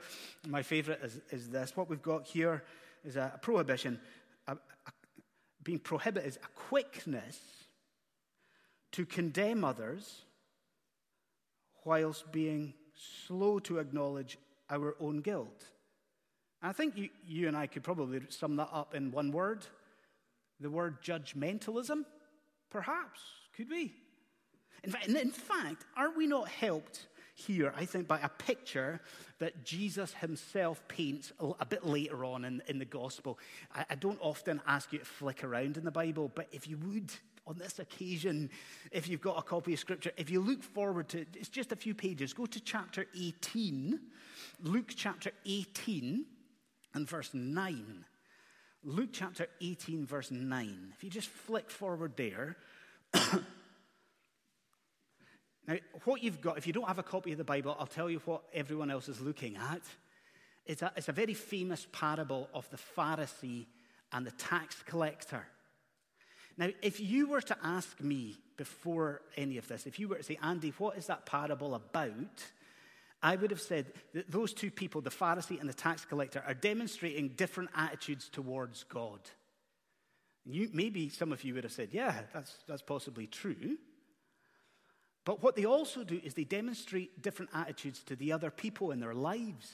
my 0.47 0.61
favorite 0.61 1.01
is, 1.03 1.19
is 1.31 1.49
this. 1.49 1.75
What 1.75 1.89
we've 1.89 2.01
got 2.01 2.25
here 2.25 2.63
is 3.05 3.15
a, 3.15 3.39
prohibition. 3.41 3.99
A, 4.47 4.53
a, 4.53 4.57
being 5.63 5.79
prohibited 5.79 6.27
is 6.27 6.37
a 6.37 6.47
quickness 6.55 7.39
to 8.91 9.05
condemn 9.05 9.63
others 9.63 10.23
whilst 11.83 12.31
being 12.31 12.73
slow 13.27 13.59
to 13.59 13.79
acknowledge 13.79 14.37
our 14.69 14.95
own 14.99 15.19
guilt. 15.21 15.65
I 16.61 16.73
think 16.73 16.97
you, 16.97 17.09
you 17.27 17.47
and 17.47 17.55
I 17.55 17.67
could 17.67 17.83
probably 17.83 18.21
sum 18.29 18.55
that 18.55 18.69
up 18.71 18.95
in 18.95 19.11
one 19.11 19.31
word 19.31 19.65
the 20.59 20.69
word 20.69 21.01
judgmentalism, 21.01 22.05
perhaps. 22.69 23.19
Could 23.57 23.69
we? 23.69 23.93
In 24.83 24.91
fact, 24.91 25.07
in 25.07 25.31
fact, 25.31 25.85
are 25.97 26.15
we 26.15 26.27
not 26.27 26.47
helped 26.47 27.07
here, 27.35 27.73
I 27.75 27.83
think, 27.83 28.07
by 28.07 28.19
a 28.21 28.29
picture 28.29 29.01
that 29.39 29.65
Jesus 29.65 30.13
himself 30.13 30.81
paints 30.87 31.33
a 31.59 31.65
bit 31.65 31.85
later 31.85 32.23
on 32.23 32.45
in, 32.45 32.63
in 32.67 32.79
the 32.79 32.85
gospel? 32.85 33.37
I, 33.75 33.85
I 33.89 33.95
don't 33.95 34.17
often 34.21 34.61
ask 34.65 34.93
you 34.93 34.99
to 34.99 35.05
flick 35.05 35.43
around 35.43 35.75
in 35.75 35.83
the 35.83 35.91
Bible, 35.91 36.31
but 36.33 36.47
if 36.53 36.65
you 36.65 36.77
would, 36.77 37.11
on 37.45 37.57
this 37.57 37.77
occasion, 37.79 38.49
if 38.91 39.09
you've 39.09 39.21
got 39.21 39.37
a 39.37 39.41
copy 39.41 39.73
of 39.73 39.79
Scripture, 39.79 40.11
if 40.15 40.29
you 40.29 40.39
look 40.39 40.63
forward 40.63 41.09
to 41.09 41.25
it's 41.35 41.49
just 41.49 41.73
a 41.73 41.75
few 41.75 41.93
pages, 41.93 42.33
go 42.33 42.45
to 42.45 42.59
chapter 42.61 43.05
18, 43.13 43.99
Luke 44.61 44.93
chapter 44.95 45.31
18 45.45 46.25
and 46.93 47.09
verse 47.09 47.31
9. 47.33 48.05
Luke 48.85 49.09
chapter 49.11 49.47
18, 49.59 50.05
verse 50.05 50.31
9. 50.31 50.93
If 50.95 51.03
you 51.03 51.09
just 51.09 51.27
flick 51.27 51.69
forward 51.69 52.13
there. 52.15 52.55
now, 55.67 55.77
what 56.03 56.21
you've 56.21 56.41
got, 56.41 56.57
if 56.57 56.67
you 56.67 56.73
don't 56.73 56.87
have 56.87 56.99
a 56.99 57.03
copy 57.03 57.31
of 57.31 57.37
the 57.37 57.43
Bible, 57.43 57.75
I'll 57.79 57.87
tell 57.87 58.09
you 58.09 58.21
what 58.25 58.43
everyone 58.53 58.91
else 58.91 59.09
is 59.09 59.19
looking 59.19 59.57
at. 59.57 59.81
It's 60.65 60.81
a, 60.81 60.91
it's 60.95 61.09
a 61.09 61.13
very 61.13 61.33
famous 61.33 61.87
parable 61.91 62.49
of 62.53 62.69
the 62.69 62.77
Pharisee 62.77 63.65
and 64.11 64.25
the 64.25 64.31
tax 64.31 64.83
collector. 64.83 65.45
Now, 66.57 66.69
if 66.81 66.99
you 66.99 67.27
were 67.27 67.41
to 67.41 67.57
ask 67.63 67.99
me 67.99 68.37
before 68.57 69.21
any 69.35 69.57
of 69.57 69.67
this, 69.67 69.85
if 69.85 69.99
you 69.99 70.07
were 70.07 70.17
to 70.17 70.23
say, 70.23 70.37
Andy, 70.41 70.73
what 70.77 70.97
is 70.97 71.07
that 71.07 71.25
parable 71.25 71.75
about? 71.75 72.43
I 73.21 73.35
would 73.35 73.49
have 73.49 73.61
said 73.61 73.91
that 74.13 74.31
those 74.31 74.53
two 74.53 74.69
people, 74.69 75.01
the 75.01 75.09
Pharisee 75.09 75.59
and 75.59 75.67
the 75.67 75.73
tax 75.73 76.05
collector, 76.05 76.43
are 76.45 76.53
demonstrating 76.53 77.29
different 77.29 77.71
attitudes 77.75 78.29
towards 78.29 78.83
God. 78.83 79.19
You, 80.45 80.69
maybe 80.71 81.09
some 81.09 81.31
of 81.31 81.43
you 81.43 81.55
would 81.55 81.63
have 81.63 81.73
said, 81.73 81.89
yeah, 81.91 82.13
that's, 82.33 82.55
that's 82.67 82.83
possibly 82.83 83.25
true. 83.25 83.77
But 85.25 85.41
what 85.41 85.55
they 85.55 85.65
also 85.65 86.03
do 86.03 86.21
is 86.23 86.35
they 86.35 86.43
demonstrate 86.43 87.21
different 87.21 87.51
attitudes 87.53 88.01
to 88.03 88.15
the 88.15 88.31
other 88.31 88.51
people 88.51 88.91
in 88.91 88.99
their 88.99 89.15
lives. 89.15 89.71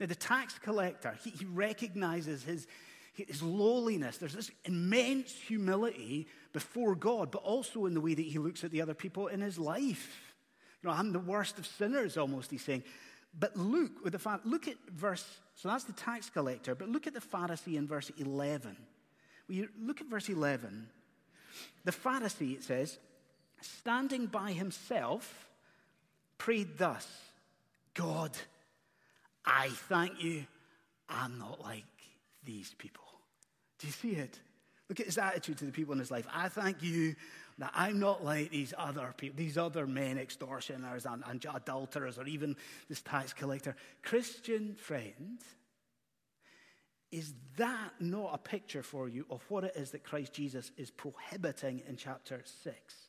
Now, 0.00 0.06
the 0.06 0.16
tax 0.16 0.58
collector, 0.58 1.16
he, 1.22 1.30
he 1.30 1.44
recognizes 1.44 2.42
his, 2.42 2.66
his 3.14 3.40
lowliness. 3.40 4.18
There's 4.18 4.34
this 4.34 4.50
immense 4.64 5.32
humility 5.32 6.26
before 6.52 6.96
God, 6.96 7.30
but 7.30 7.42
also 7.42 7.86
in 7.86 7.94
the 7.94 8.00
way 8.00 8.14
that 8.14 8.22
he 8.24 8.38
looks 8.38 8.64
at 8.64 8.72
the 8.72 8.82
other 8.82 8.94
people 8.94 9.28
in 9.28 9.40
his 9.40 9.58
life. 9.58 10.34
You 10.82 10.88
know, 10.88 10.94
I'm 10.94 11.12
the 11.12 11.18
worst 11.20 11.58
of 11.58 11.66
sinners, 11.66 12.16
almost, 12.16 12.50
he's 12.50 12.64
saying. 12.64 12.82
But 13.38 13.56
look, 13.56 14.04
with 14.04 14.12
the 14.12 14.40
look 14.44 14.66
at 14.66 14.76
verse, 14.90 15.24
so 15.54 15.68
that's 15.68 15.84
the 15.84 15.92
tax 15.92 16.30
collector, 16.30 16.74
but 16.74 16.88
look 16.88 17.06
at 17.06 17.14
the 17.14 17.20
Pharisee 17.20 17.76
in 17.76 17.86
verse 17.86 18.10
11. 18.18 18.76
We 19.48 19.68
look 19.80 20.00
at 20.00 20.08
verse 20.08 20.28
11. 20.28 20.88
The 21.84 21.92
Pharisee, 21.92 22.54
it 22.54 22.64
says, 22.64 22.98
standing 23.60 24.26
by 24.26 24.52
himself, 24.52 25.48
prayed 26.36 26.78
thus 26.78 27.06
God, 27.94 28.36
I 29.44 29.68
thank 29.68 30.22
you, 30.22 30.46
I'm 31.08 31.38
not 31.38 31.60
like 31.60 31.84
these 32.44 32.74
people. 32.78 33.04
Do 33.78 33.86
you 33.86 33.92
see 33.92 34.12
it? 34.12 34.38
Look 34.88 35.00
at 35.00 35.06
his 35.06 35.18
attitude 35.18 35.58
to 35.58 35.64
the 35.64 35.72
people 35.72 35.92
in 35.92 35.98
his 35.98 36.10
life. 36.10 36.26
I 36.32 36.48
thank 36.48 36.82
you 36.82 37.14
that 37.58 37.72
I'm 37.74 37.98
not 37.98 38.24
like 38.24 38.50
these 38.50 38.72
other 38.78 39.12
people, 39.16 39.36
these 39.36 39.58
other 39.58 39.86
men, 39.86 40.16
extortioners 40.16 41.06
and, 41.06 41.22
and 41.26 41.44
adulterers, 41.52 42.18
or 42.18 42.26
even 42.26 42.56
this 42.88 43.02
tax 43.02 43.32
collector. 43.32 43.74
Christian 44.02 44.76
friend, 44.76 45.40
is 47.10 47.34
that 47.56 47.94
not 48.00 48.30
a 48.32 48.38
picture 48.38 48.82
for 48.82 49.08
you 49.08 49.26
of 49.30 49.42
what 49.48 49.64
it 49.64 49.72
is 49.76 49.90
that 49.90 50.04
Christ 50.04 50.32
Jesus 50.32 50.70
is 50.76 50.90
prohibiting 50.90 51.82
in 51.88 51.96
chapter 51.96 52.42
6? 52.62 53.07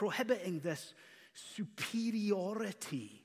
Prohibiting 0.00 0.60
this 0.60 0.94
superiority 1.34 3.22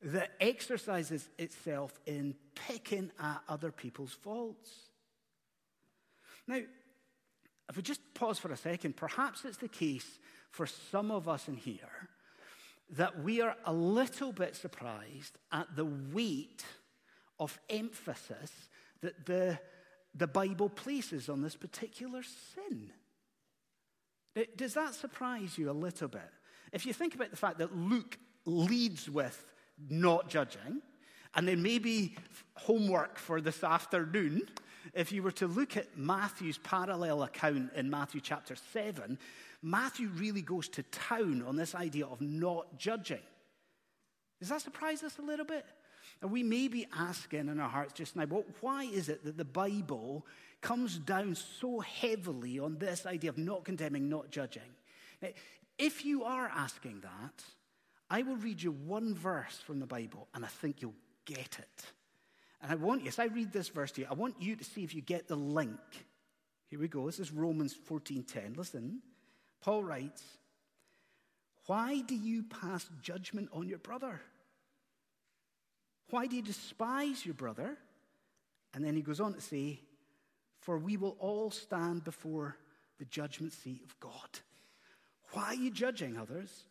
that 0.00 0.30
exercises 0.40 1.28
itself 1.36 2.00
in 2.06 2.34
picking 2.54 3.10
at 3.20 3.42
other 3.46 3.70
people's 3.70 4.14
faults. 4.14 4.70
Now, 6.46 6.60
if 7.68 7.76
we 7.76 7.82
just 7.82 8.00
pause 8.14 8.38
for 8.38 8.50
a 8.50 8.56
second, 8.56 8.96
perhaps 8.96 9.44
it's 9.44 9.58
the 9.58 9.68
case 9.68 10.18
for 10.50 10.64
some 10.64 11.10
of 11.10 11.28
us 11.28 11.46
in 11.46 11.58
here 11.58 12.08
that 12.96 13.22
we 13.22 13.42
are 13.42 13.54
a 13.66 13.72
little 13.74 14.32
bit 14.32 14.56
surprised 14.56 15.36
at 15.52 15.76
the 15.76 15.84
weight 15.84 16.64
of 17.38 17.58
emphasis 17.68 18.70
that 19.02 19.26
the, 19.26 19.58
the 20.14 20.26
Bible 20.26 20.70
places 20.70 21.28
on 21.28 21.42
this 21.42 21.54
particular 21.54 22.22
sin. 22.22 22.92
Does 24.56 24.74
that 24.74 24.94
surprise 24.94 25.58
you 25.58 25.70
a 25.70 25.72
little 25.72 26.08
bit? 26.08 26.30
If 26.72 26.86
you 26.86 26.92
think 26.92 27.14
about 27.14 27.30
the 27.30 27.36
fact 27.36 27.58
that 27.58 27.76
Luke 27.76 28.18
leads 28.44 29.08
with 29.08 29.44
not 29.88 30.28
judging, 30.28 30.82
and 31.34 31.46
then 31.46 31.62
maybe 31.62 32.16
homework 32.54 33.18
for 33.18 33.40
this 33.40 33.62
afternoon 33.62 34.42
if 34.94 35.12
you 35.12 35.22
were 35.22 35.32
to 35.32 35.46
look 35.46 35.76
at 35.76 35.96
Matthew's 35.96 36.58
parallel 36.58 37.22
account 37.22 37.72
in 37.74 37.90
Matthew 37.90 38.20
chapter 38.20 38.56
7, 38.56 39.18
Matthew 39.62 40.08
really 40.08 40.42
goes 40.42 40.68
to 40.70 40.82
town 40.84 41.42
on 41.46 41.56
this 41.56 41.74
idea 41.74 42.06
of 42.06 42.20
not 42.20 42.78
judging. 42.78 43.20
Does 44.40 44.50
that 44.50 44.62
surprise 44.62 45.02
us 45.02 45.18
a 45.18 45.22
little 45.22 45.44
bit? 45.44 45.64
And 46.20 46.30
we 46.30 46.42
may 46.42 46.68
be 46.68 46.86
asking 46.96 47.48
in 47.48 47.60
our 47.60 47.68
hearts 47.68 47.92
just 47.92 48.16
now, 48.16 48.26
well, 48.26 48.44
why 48.60 48.84
is 48.84 49.08
it 49.08 49.24
that 49.24 49.36
the 49.36 49.44
Bible 49.44 50.26
comes 50.60 50.98
down 50.98 51.34
so 51.34 51.80
heavily 51.80 52.58
on 52.58 52.78
this 52.78 53.06
idea 53.06 53.30
of 53.30 53.38
not 53.38 53.64
condemning, 53.64 54.08
not 54.08 54.30
judging? 54.30 54.62
Now, 55.22 55.28
if 55.78 56.04
you 56.04 56.24
are 56.24 56.48
asking 56.48 57.02
that, 57.02 57.44
I 58.10 58.22
will 58.22 58.36
read 58.36 58.62
you 58.62 58.72
one 58.72 59.14
verse 59.14 59.58
from 59.58 59.78
the 59.78 59.86
Bible, 59.86 60.26
and 60.34 60.44
I 60.44 60.48
think 60.48 60.82
you'll 60.82 60.94
get 61.24 61.58
it. 61.58 61.84
And 62.62 62.72
I 62.72 62.74
want 62.74 63.02
you, 63.02 63.08
as 63.08 63.18
I 63.18 63.26
read 63.26 63.52
this 63.52 63.68
verse 63.68 63.92
to 63.92 64.00
you, 64.00 64.06
I 64.10 64.14
want 64.14 64.34
you 64.40 64.56
to 64.56 64.64
see 64.64 64.82
if 64.82 64.94
you 64.94 65.02
get 65.02 65.28
the 65.28 65.36
link. 65.36 65.78
Here 66.68 66.80
we 66.80 66.88
go. 66.88 67.06
This 67.06 67.20
is 67.20 67.32
Romans 67.32 67.74
14:10. 67.74 68.56
Listen. 68.56 69.02
Paul 69.60 69.84
writes, 69.84 70.22
Why 71.66 72.00
do 72.00 72.14
you 72.14 72.44
pass 72.44 72.88
judgment 73.02 73.50
on 73.52 73.68
your 73.68 73.78
brother? 73.78 74.20
Why 76.10 76.26
do 76.26 76.36
you 76.36 76.42
despise 76.42 77.24
your 77.24 77.34
brother? 77.34 77.76
And 78.74 78.84
then 78.84 78.96
he 78.96 79.02
goes 79.02 79.20
on 79.20 79.34
to 79.34 79.40
say, 79.40 79.80
For 80.60 80.78
we 80.78 80.96
will 80.96 81.16
all 81.18 81.50
stand 81.50 82.04
before 82.04 82.56
the 82.98 83.04
judgment 83.04 83.52
seat 83.52 83.82
of 83.84 83.98
God. 84.00 84.40
Why 85.32 85.46
are 85.46 85.54
you 85.54 85.70
judging 85.70 86.16
others? 86.16 86.64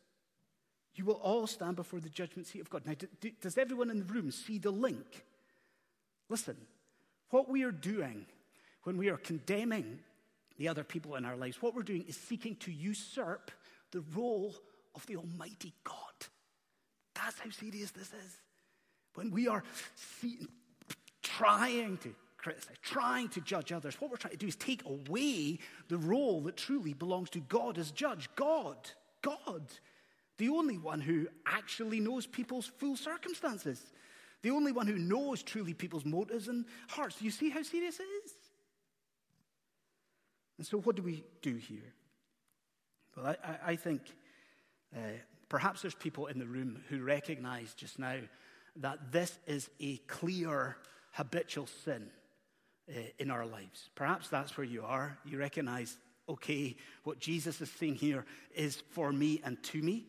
You 0.95 1.05
will 1.05 1.15
all 1.15 1.45
stand 1.45 1.75
before 1.75 1.99
the 1.99 2.09
judgment 2.09 2.47
seat 2.47 2.61
of 2.61 2.69
God. 2.69 2.83
Now, 2.85 2.93
does 3.39 3.57
everyone 3.57 3.91
in 3.91 3.99
the 3.99 4.13
room 4.13 4.31
see 4.31 4.57
the 4.57 4.71
link? 4.71 5.25
Listen, 6.27 6.57
what 7.29 7.49
we 7.49 7.63
are 7.63 7.71
doing 7.71 8.25
when 8.83 8.97
we 8.97 9.09
are 9.09 9.17
condemning 9.17 9.99
the 10.57 10.67
other 10.67 10.83
people 10.83 11.15
in 11.15 11.25
our 11.25 11.37
lives, 11.37 11.61
what 11.61 11.75
we're 11.75 11.83
doing 11.83 12.05
is 12.07 12.17
seeking 12.17 12.55
to 12.55 12.71
usurp 12.71 13.51
the 13.91 14.03
role 14.15 14.55
of 14.95 15.05
the 15.05 15.17
Almighty 15.17 15.73
God. 15.83 15.95
That's 17.13 17.39
how 17.39 17.49
serious 17.51 17.91
this 17.91 18.07
is. 18.07 18.37
When 19.17 19.31
we 19.31 19.47
are 19.47 19.63
trying 21.23 21.97
to 21.97 22.13
criticize, 22.37 22.75
trying 22.83 23.27
to 23.29 23.41
judge 23.41 23.71
others, 23.71 23.99
what 23.99 24.11
we're 24.11 24.17
trying 24.17 24.33
to 24.33 24.37
do 24.37 24.47
is 24.47 24.55
take 24.55 24.83
away 24.85 25.57
the 25.89 25.97
role 25.97 26.41
that 26.41 26.55
truly 26.55 26.93
belongs 26.93 27.31
to 27.31 27.39
God 27.39 27.79
as 27.79 27.89
judge. 27.89 28.29
God, 28.35 28.77
God, 29.23 29.63
the 30.37 30.49
only 30.49 30.77
one 30.77 31.01
who 31.01 31.27
actually 31.47 31.99
knows 31.99 32.27
people's 32.27 32.67
full 32.77 32.95
circumstances, 32.95 33.81
the 34.43 34.51
only 34.51 34.71
one 34.71 34.85
who 34.85 34.99
knows 34.99 35.41
truly 35.41 35.73
people's 35.73 36.05
motives 36.05 36.47
and 36.47 36.65
hearts. 36.87 37.17
Do 37.17 37.25
you 37.25 37.31
see 37.31 37.49
how 37.49 37.63
serious 37.63 37.99
it 37.99 38.03
is? 38.23 38.33
And 40.59 40.67
so, 40.67 40.77
what 40.79 40.95
do 40.95 41.01
we 41.01 41.23
do 41.41 41.55
here? 41.55 41.93
Well, 43.15 43.35
I, 43.43 43.71
I 43.71 43.75
think 43.75 44.01
uh, 44.95 44.99
perhaps 45.49 45.81
there's 45.81 45.95
people 45.95 46.27
in 46.27 46.37
the 46.37 46.45
room 46.45 46.83
who 46.87 47.01
recognize 47.01 47.73
just 47.73 47.97
now 47.97 48.17
that 48.81 49.11
this 49.11 49.37
is 49.47 49.69
a 49.79 49.97
clear 50.07 50.77
habitual 51.11 51.67
sin 51.83 52.09
uh, 52.89 52.99
in 53.19 53.31
our 53.31 53.45
lives. 53.45 53.89
Perhaps 53.95 54.29
that's 54.29 54.57
where 54.57 54.65
you 54.65 54.83
are. 54.83 55.17
You 55.25 55.39
recognize, 55.39 55.97
okay, 56.29 56.75
what 57.03 57.19
Jesus 57.19 57.59
is 57.61 57.71
saying 57.71 57.95
here 57.95 58.25
is 58.55 58.83
for 58.91 59.11
me 59.11 59.41
and 59.43 59.61
to 59.63 59.81
me. 59.81 60.05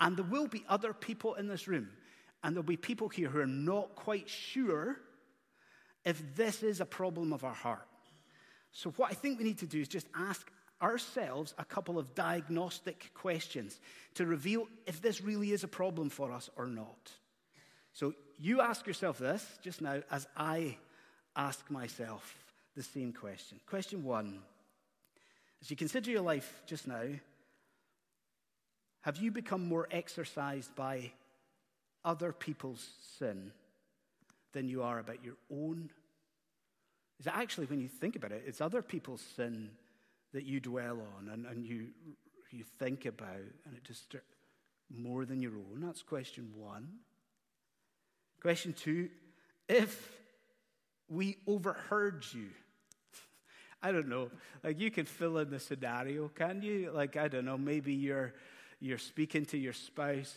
And 0.00 0.16
there 0.16 0.24
will 0.24 0.46
be 0.46 0.64
other 0.68 0.92
people 0.92 1.34
in 1.34 1.48
this 1.48 1.68
room, 1.68 1.88
and 2.42 2.54
there'll 2.54 2.62
be 2.62 2.76
people 2.76 3.08
here 3.08 3.28
who 3.28 3.40
are 3.40 3.46
not 3.46 3.94
quite 3.96 4.28
sure 4.28 4.96
if 6.04 6.36
this 6.36 6.62
is 6.62 6.80
a 6.80 6.86
problem 6.86 7.32
of 7.32 7.44
our 7.44 7.54
heart. 7.54 7.86
So, 8.70 8.90
what 8.92 9.10
I 9.10 9.14
think 9.14 9.38
we 9.38 9.44
need 9.44 9.58
to 9.58 9.66
do 9.66 9.80
is 9.80 9.88
just 9.88 10.06
ask 10.14 10.50
ourselves 10.80 11.54
a 11.58 11.64
couple 11.64 11.98
of 11.98 12.14
diagnostic 12.14 13.10
questions 13.14 13.80
to 14.14 14.24
reveal 14.24 14.68
if 14.86 15.02
this 15.02 15.20
really 15.20 15.50
is 15.50 15.64
a 15.64 15.68
problem 15.68 16.08
for 16.10 16.32
us 16.32 16.48
or 16.56 16.66
not. 16.66 17.10
So, 17.98 18.14
you 18.38 18.60
ask 18.60 18.86
yourself 18.86 19.18
this 19.18 19.44
just 19.60 19.80
now 19.80 20.04
as 20.08 20.28
I 20.36 20.76
ask 21.34 21.68
myself 21.68 22.44
the 22.76 22.82
same 22.84 23.12
question. 23.12 23.58
Question 23.66 24.04
one 24.04 24.38
As 25.60 25.68
you 25.68 25.76
consider 25.76 26.08
your 26.08 26.20
life 26.20 26.62
just 26.64 26.86
now, 26.86 27.02
have 29.00 29.16
you 29.16 29.32
become 29.32 29.66
more 29.66 29.88
exercised 29.90 30.76
by 30.76 31.10
other 32.04 32.32
people's 32.32 32.88
sin 33.18 33.50
than 34.52 34.68
you 34.68 34.84
are 34.84 35.00
about 35.00 35.24
your 35.24 35.36
own? 35.50 35.90
Is 37.18 37.26
it 37.26 37.32
actually, 37.34 37.66
when 37.66 37.80
you 37.80 37.88
think 37.88 38.14
about 38.14 38.30
it, 38.30 38.44
it's 38.46 38.60
other 38.60 38.80
people's 38.80 39.24
sin 39.34 39.70
that 40.32 40.44
you 40.44 40.60
dwell 40.60 41.00
on 41.18 41.30
and, 41.30 41.46
and 41.46 41.66
you, 41.66 41.88
you 42.52 42.62
think 42.78 43.06
about, 43.06 43.42
and 43.66 43.76
it 43.76 43.82
just 43.82 44.14
more 44.88 45.24
than 45.24 45.42
your 45.42 45.54
own? 45.56 45.80
That's 45.80 46.04
question 46.04 46.52
one. 46.54 47.00
Question 48.40 48.72
two 48.72 49.08
if 49.68 50.12
we 51.08 51.36
overheard 51.46 52.24
you. 52.32 52.48
I 53.82 53.92
don't 53.92 54.08
know. 54.08 54.30
Like 54.62 54.78
you 54.78 54.90
can 54.90 55.06
fill 55.06 55.38
in 55.38 55.50
the 55.50 55.60
scenario, 55.60 56.28
can 56.28 56.62
you? 56.62 56.90
Like 56.92 57.16
I 57.16 57.28
don't 57.28 57.44
know. 57.44 57.58
Maybe 57.58 57.94
you're 57.94 58.34
you're 58.80 58.98
speaking 58.98 59.44
to 59.46 59.58
your 59.58 59.72
spouse 59.72 60.34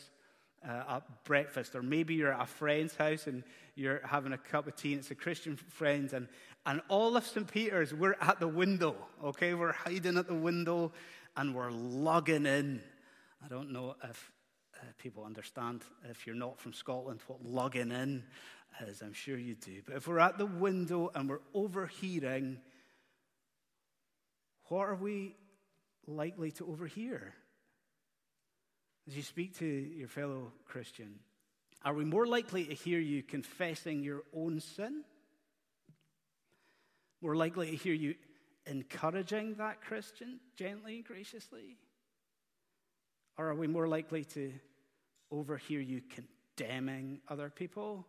uh, 0.68 0.96
at 0.96 1.24
breakfast, 1.26 1.76
or 1.76 1.84
maybe 1.84 2.16
you're 2.16 2.34
at 2.34 2.42
a 2.42 2.48
friend's 2.48 2.96
house 2.96 3.28
and 3.28 3.44
you're 3.76 4.02
having 4.04 4.34
a 4.34 4.38
cup 4.38 4.68
of 4.68 4.76
tea, 4.76 4.94
and 4.94 5.00
it's 5.00 5.12
a 5.12 5.16
Christian 5.16 5.56
friend, 5.56 6.12
and 6.14 6.28
and 6.66 6.82
all 6.90 7.18
of 7.18 7.26
St. 7.26 7.52
Peter's, 7.52 7.94
we're 7.94 8.16
at 8.22 8.40
the 8.40 8.48
window. 8.48 8.96
Okay, 9.24 9.54
we're 9.56 9.72
hiding 9.72 10.18
at 10.18 10.28
the 10.28 10.36
window, 10.36 10.92
and 11.36 11.56
we're 11.56 11.72
logging 11.72 12.46
in. 12.46 12.82
I 13.44 13.48
don't 13.48 13.72
know 13.72 13.96
if 14.04 14.32
Uh, 14.82 14.86
people 14.98 15.24
understand 15.24 15.84
if 16.10 16.26
you're 16.26 16.36
not 16.36 16.60
from 16.60 16.74
Scotland 16.74 17.20
what 17.28 17.46
logging 17.46 17.92
in 17.92 18.24
is. 18.88 19.02
I'm 19.02 19.14
sure 19.14 19.38
you 19.38 19.56
do. 19.56 19.82
But 19.86 19.98
if 19.98 20.08
we're 20.08 20.20
at 20.20 20.38
the 20.38 20.46
window 20.46 21.12
and 21.14 21.30
we're 21.30 21.42
overhearing, 21.54 22.60
what 24.70 24.88
are 24.88 24.96
we 24.96 25.36
likely 26.08 26.52
to 26.54 26.66
overhear? 26.66 27.36
As 29.08 29.16
you 29.16 29.24
speak 29.24 29.58
to 29.60 29.66
your 29.66 30.08
fellow 30.08 30.52
Christian, 30.66 31.20
are 31.84 31.94
we 31.94 32.06
more 32.06 32.26
likely 32.26 32.66
to 32.66 32.74
hear 32.74 33.00
you 33.00 33.24
confessing 33.24 34.04
your 34.04 34.24
own 34.34 34.60
sin? 34.60 35.04
More 37.22 37.36
likely 37.36 37.72
to 37.72 37.76
hear 37.76 37.94
you 37.94 38.16
encouraging 38.66 39.56
that 39.56 39.82
Christian 39.82 40.40
gently 40.56 40.96
and 40.96 41.06
graciously? 41.06 41.78
Or 43.38 43.50
are 43.50 43.56
we 43.56 43.68
more 43.68 43.88
likely 43.88 44.24
to 44.26 44.54
overhear 45.32 45.80
you 45.80 46.02
condemning 46.02 47.22
other 47.30 47.50
people 47.50 48.06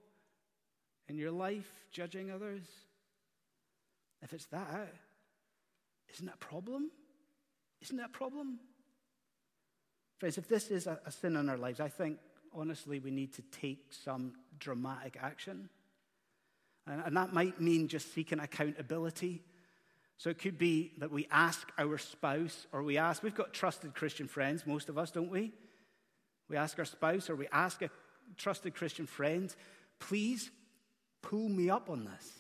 in 1.09 1.17
your 1.17 1.31
life, 1.31 1.71
judging 1.91 2.31
others? 2.31 2.63
If 4.23 4.33
it's 4.33 4.47
that, 4.47 4.93
isn't 6.13 6.27
that 6.27 6.35
a 6.35 6.39
problem? 6.39 6.91
Isn't 7.81 7.97
that 7.97 8.07
a 8.07 8.11
problem? 8.11 8.61
Friends, 10.19 10.39
if 10.39 10.49
this 10.49 10.71
is 10.71 10.87
a, 10.87 11.01
a 11.05 11.11
sin 11.11 11.37
in 11.37 11.49
our 11.49 11.57
lives, 11.57 11.81
I 11.81 11.89
think 11.89 12.19
honestly 12.55 13.01
we 13.01 13.11
need 13.11 13.33
to 13.35 13.43
take 13.43 13.93
some 13.93 14.35
dramatic 14.59 15.17
action. 15.21 15.69
And, 16.87 17.03
and 17.05 17.17
that 17.17 17.33
might 17.33 17.61
mean 17.61 17.89
just 17.89 18.15
seeking 18.15 18.39
accountability. 18.39 19.43
So 20.19 20.31
it 20.31 20.39
could 20.39 20.59
be 20.59 20.93
that 20.99 21.11
we 21.11 21.27
ask 21.31 21.69
our 21.79 21.99
spouse, 21.99 22.67
or 22.73 22.85
we 22.85 22.99
ask, 22.99 23.23
we've 23.23 23.35
got 23.35 23.53
trusted 23.53 23.95
Christian 23.95 24.29
friends, 24.29 24.67
most 24.67 24.89
of 24.89 24.97
us, 24.97 25.11
don't 25.11 25.31
we? 25.31 25.53
We 26.53 26.59
ask 26.59 26.79
our 26.79 26.85
spouse 26.85 27.31
or 27.31 27.35
we 27.35 27.49
ask 27.51 27.81
a 27.81 27.89
trusted 28.37 28.75
Christian 28.75 29.07
friend, 29.07 29.53
please 29.99 30.51
pull 31.23 31.49
me 31.49 31.71
up 31.71 31.89
on 31.89 32.05
this. 32.05 32.31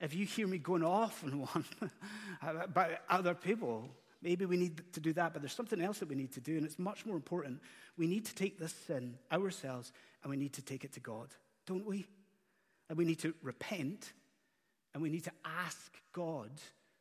If 0.00 0.14
you 0.14 0.24
hear 0.24 0.46
me 0.46 0.58
going 0.58 0.84
off 0.84 1.24
on 1.24 1.40
one 1.52 1.64
about 2.40 2.90
other 3.08 3.34
people, 3.34 3.88
maybe 4.22 4.46
we 4.46 4.56
need 4.56 4.80
to 4.92 5.00
do 5.00 5.12
that, 5.14 5.32
but 5.32 5.42
there's 5.42 5.52
something 5.52 5.80
else 5.82 5.98
that 5.98 6.08
we 6.08 6.14
need 6.14 6.32
to 6.34 6.40
do, 6.40 6.56
and 6.56 6.64
it's 6.64 6.78
much 6.78 7.04
more 7.04 7.16
important. 7.16 7.60
We 7.98 8.06
need 8.06 8.26
to 8.26 8.34
take 8.34 8.60
this 8.60 8.72
sin 8.86 9.18
ourselves 9.32 9.92
and 10.22 10.30
we 10.30 10.36
need 10.36 10.52
to 10.52 10.62
take 10.62 10.84
it 10.84 10.92
to 10.92 11.00
God, 11.00 11.34
don't 11.66 11.84
we? 11.84 12.06
And 12.88 12.96
we 12.96 13.04
need 13.04 13.18
to 13.20 13.34
repent 13.42 14.12
and 14.94 15.02
we 15.02 15.10
need 15.10 15.24
to 15.24 15.32
ask 15.44 15.92
God 16.12 16.50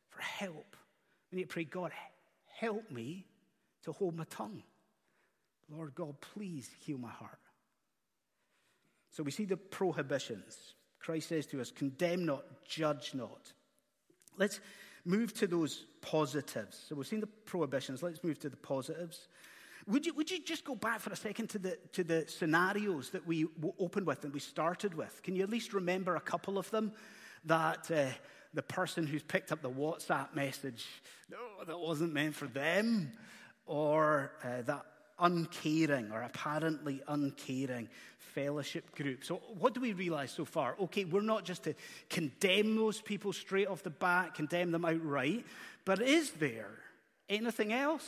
for 0.09 0.21
help. 0.21 0.75
We 1.31 1.37
need 1.37 1.49
to 1.49 1.53
pray, 1.53 1.65
God, 1.65 1.91
help 2.59 2.89
me 2.89 3.27
to 3.83 3.91
hold 3.91 4.17
my 4.17 4.25
tongue. 4.25 4.63
Lord 5.71 5.93
God, 5.95 6.15
please 6.21 6.69
heal 6.79 6.97
my 6.97 7.09
heart. 7.09 7.39
So 9.11 9.23
we 9.23 9.31
see 9.31 9.45
the 9.45 9.57
prohibitions. 9.57 10.57
Christ 10.99 11.29
says 11.29 11.45
to 11.47 11.61
us, 11.61 11.71
condemn 11.71 12.25
not, 12.25 12.43
judge 12.65 13.13
not. 13.13 13.51
Let's 14.37 14.59
move 15.05 15.33
to 15.35 15.47
those 15.47 15.85
positives. 16.01 16.85
So 16.87 16.95
we've 16.95 17.07
seen 17.07 17.19
the 17.19 17.27
prohibitions. 17.27 18.03
Let's 18.03 18.23
move 18.23 18.39
to 18.39 18.49
the 18.49 18.57
positives. 18.57 19.27
Would 19.87 20.05
you, 20.05 20.13
would 20.13 20.29
you 20.29 20.43
just 20.43 20.65
go 20.65 20.75
back 20.75 20.99
for 20.99 21.11
a 21.11 21.15
second 21.15 21.49
to 21.51 21.59
the, 21.59 21.77
to 21.93 22.03
the 22.03 22.25
scenarios 22.27 23.09
that 23.11 23.25
we 23.25 23.47
opened 23.79 24.05
with 24.05 24.23
and 24.23 24.33
we 24.33 24.39
started 24.39 24.93
with? 24.93 25.21
Can 25.23 25.35
you 25.35 25.43
at 25.43 25.49
least 25.49 25.73
remember 25.73 26.15
a 26.15 26.21
couple 26.21 26.57
of 26.57 26.69
them? 26.71 26.91
That 27.45 27.89
uh, 27.89 28.05
the 28.53 28.61
person 28.61 29.07
who's 29.07 29.23
picked 29.23 29.51
up 29.51 29.61
the 29.61 29.69
WhatsApp 29.69 30.35
message, 30.35 30.85
no, 31.31 31.37
that 31.65 31.79
wasn't 31.79 32.13
meant 32.13 32.35
for 32.35 32.47
them, 32.47 33.13
or 33.65 34.33
uh, 34.43 34.61
that 34.63 34.85
uncaring 35.19 36.11
or 36.11 36.21
apparently 36.21 37.01
uncaring 37.07 37.89
fellowship 38.17 38.95
group. 38.95 39.23
So, 39.23 39.41
what 39.57 39.73
do 39.73 39.81
we 39.81 39.93
realize 39.93 40.31
so 40.31 40.45
far? 40.45 40.75
Okay, 40.79 41.05
we're 41.05 41.21
not 41.21 41.45
just 41.45 41.63
to 41.63 41.73
condemn 42.09 42.75
those 42.75 43.01
people 43.01 43.33
straight 43.33 43.67
off 43.67 43.83
the 43.83 43.89
bat, 43.89 44.33
condemn 44.33 44.71
them 44.71 44.85
outright, 44.85 45.45
but 45.85 46.01
is 46.01 46.31
there 46.31 46.71
anything 47.27 47.73
else 47.73 48.07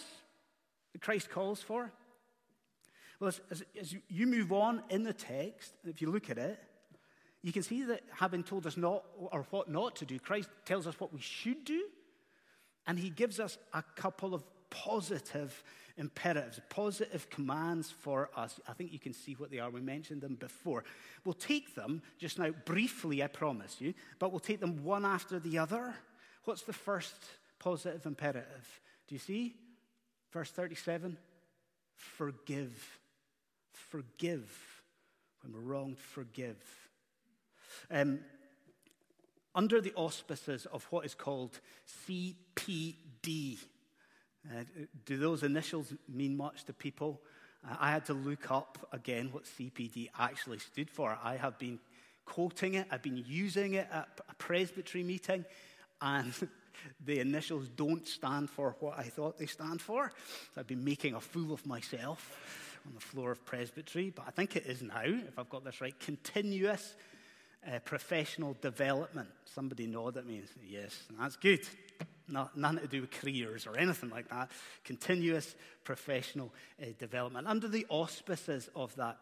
that 0.94 1.02
Christ 1.02 1.30
calls 1.30 1.62
for? 1.62 1.92
Well, 3.20 3.30
as, 3.30 3.42
as, 3.52 3.64
as 3.80 3.96
you 4.10 4.26
move 4.26 4.52
on 4.52 4.82
in 4.90 5.04
the 5.04 5.14
text, 5.14 5.74
if 5.86 6.02
you 6.02 6.10
look 6.12 6.30
at 6.30 6.38
it, 6.38 6.60
you 7.44 7.52
can 7.52 7.64
see 7.64 7.84
that 7.84 8.02
having 8.12 8.44
told 8.44 8.68
us 8.68 8.78
not 8.78 9.04
or 9.16 9.46
what 9.50 9.70
not 9.70 9.96
to 9.98 10.06
do, 10.06 10.20
Christ 10.20 10.50
tells 10.66 10.86
us 10.88 11.00
what 11.00 11.14
we 11.14 11.20
should 11.20 11.66
do, 11.66 11.84
and 12.88 12.98
he 12.98 13.10
gives 13.10 13.40
us 13.40 13.58
a 13.74 13.84
couple 13.96 14.34
of 14.34 14.44
positive 14.70 15.64
imperatives, 16.02 16.60
positive 16.70 17.30
commands 17.30 17.92
for 17.92 18.32
us. 18.36 18.60
I 18.68 18.74
think 18.74 18.92
you 18.92 19.00
can 19.00 19.14
see 19.14 19.36
what 19.36 19.52
they 19.52 19.60
are. 19.60 19.70
We 19.70 19.82
mentioned 19.82 20.22
them 20.22 20.36
before. 20.36 20.84
We'll 21.24 21.34
take 21.34 21.76
them 21.76 22.02
just 22.18 22.40
now, 22.40 22.50
briefly, 22.66 23.24
I 23.24 23.28
promise 23.28 23.78
you, 23.80 23.94
but 24.18 24.32
we'll 24.32 24.40
take 24.40 24.60
them 24.60 24.84
one 24.84 25.06
after 25.06 25.40
the 25.40 25.60
other. 25.60 25.94
What's 26.46 26.64
the 26.64 26.74
first 26.74 27.14
positive 27.60 28.08
imperative? 28.08 28.82
Do 29.08 29.14
you 29.16 29.20
see? 29.20 29.54
Verse 30.34 30.50
37 30.50 31.18
Forgive. 31.96 33.00
Forgive. 33.74 34.50
When 35.44 35.54
we're 35.54 35.72
wronged, 35.72 36.00
forgive. 36.00 36.58
Um, 37.92 38.22
under 39.54 39.80
the 39.82 39.94
auspices 39.94 40.66
of 40.66 40.84
what 40.86 41.06
is 41.06 41.14
called 41.14 41.60
CPD, 42.08 43.60
uh, 44.50 44.64
do 45.06 45.18
those 45.18 45.44
initials 45.44 45.94
mean 46.08 46.36
much 46.36 46.64
to 46.66 46.74
people? 46.74 47.22
I 47.80 47.92
had 47.92 48.06
to 48.06 48.14
look 48.14 48.50
up 48.50 48.88
again 48.92 49.30
what 49.32 49.44
CPD 49.44 50.10
actually 50.18 50.60
stood 50.60 50.90
for. 50.90 51.18
I 51.24 51.36
have 51.36 51.60
been 51.60 51.80
quoting 52.26 52.76
it, 52.76 52.88
I've 52.90 53.04
been 53.04 53.24
using 53.28 53.76
it 53.76 53.88
at 53.92 54.08
a 54.30 54.36
presbytery 54.36 55.04
meeting, 55.04 55.46
and 56.02 56.34
the 57.06 57.20
initials 57.20 57.68
don't 57.70 58.08
stand 58.08 58.50
for 58.50 58.76
what 58.80 58.98
I 58.98 59.04
thought 59.04 59.38
they 59.38 59.46
stand 59.46 59.82
for. 59.82 60.12
So 60.56 60.62
I've 60.62 60.68
been 60.68 60.84
making 60.84 61.14
a 61.14 61.22
fool 61.22 61.54
of 61.54 61.66
myself 61.66 62.80
on 62.88 62.94
the 62.96 63.02
floor 63.02 63.32
of 63.32 63.46
presbytery, 63.46 64.12
but 64.16 64.26
I 64.28 64.32
think 64.32 64.56
it 64.56 64.66
is 64.66 64.82
now, 64.82 65.04
if 65.04 65.38
I've 65.38 65.50
got 65.50 65.64
this 65.64 65.82
right, 65.82 65.98
continuous 66.00 66.96
uh, 67.68 67.80
professional 67.80 68.58
development. 68.62 69.30
Somebody 69.46 69.86
nodded 69.86 70.20
at 70.20 70.26
me 70.26 70.38
and 70.38 70.48
said, 70.48 70.64
yes, 70.68 71.04
that's 71.20 71.36
good. 71.36 71.62
Not, 72.28 72.58
nothing 72.58 72.80
to 72.80 72.88
do 72.88 73.02
with 73.02 73.12
careers 73.12 73.68
or 73.68 73.78
anything 73.78 74.10
like 74.10 74.30
that. 74.30 74.52
Continuous 74.84 75.56
professional 75.84 76.54
uh, 76.82 76.86
development. 76.98 77.48
Under 77.48 77.68
the 77.68 77.86
auspices 77.90 78.70
of 78.76 78.96
that, 78.96 79.18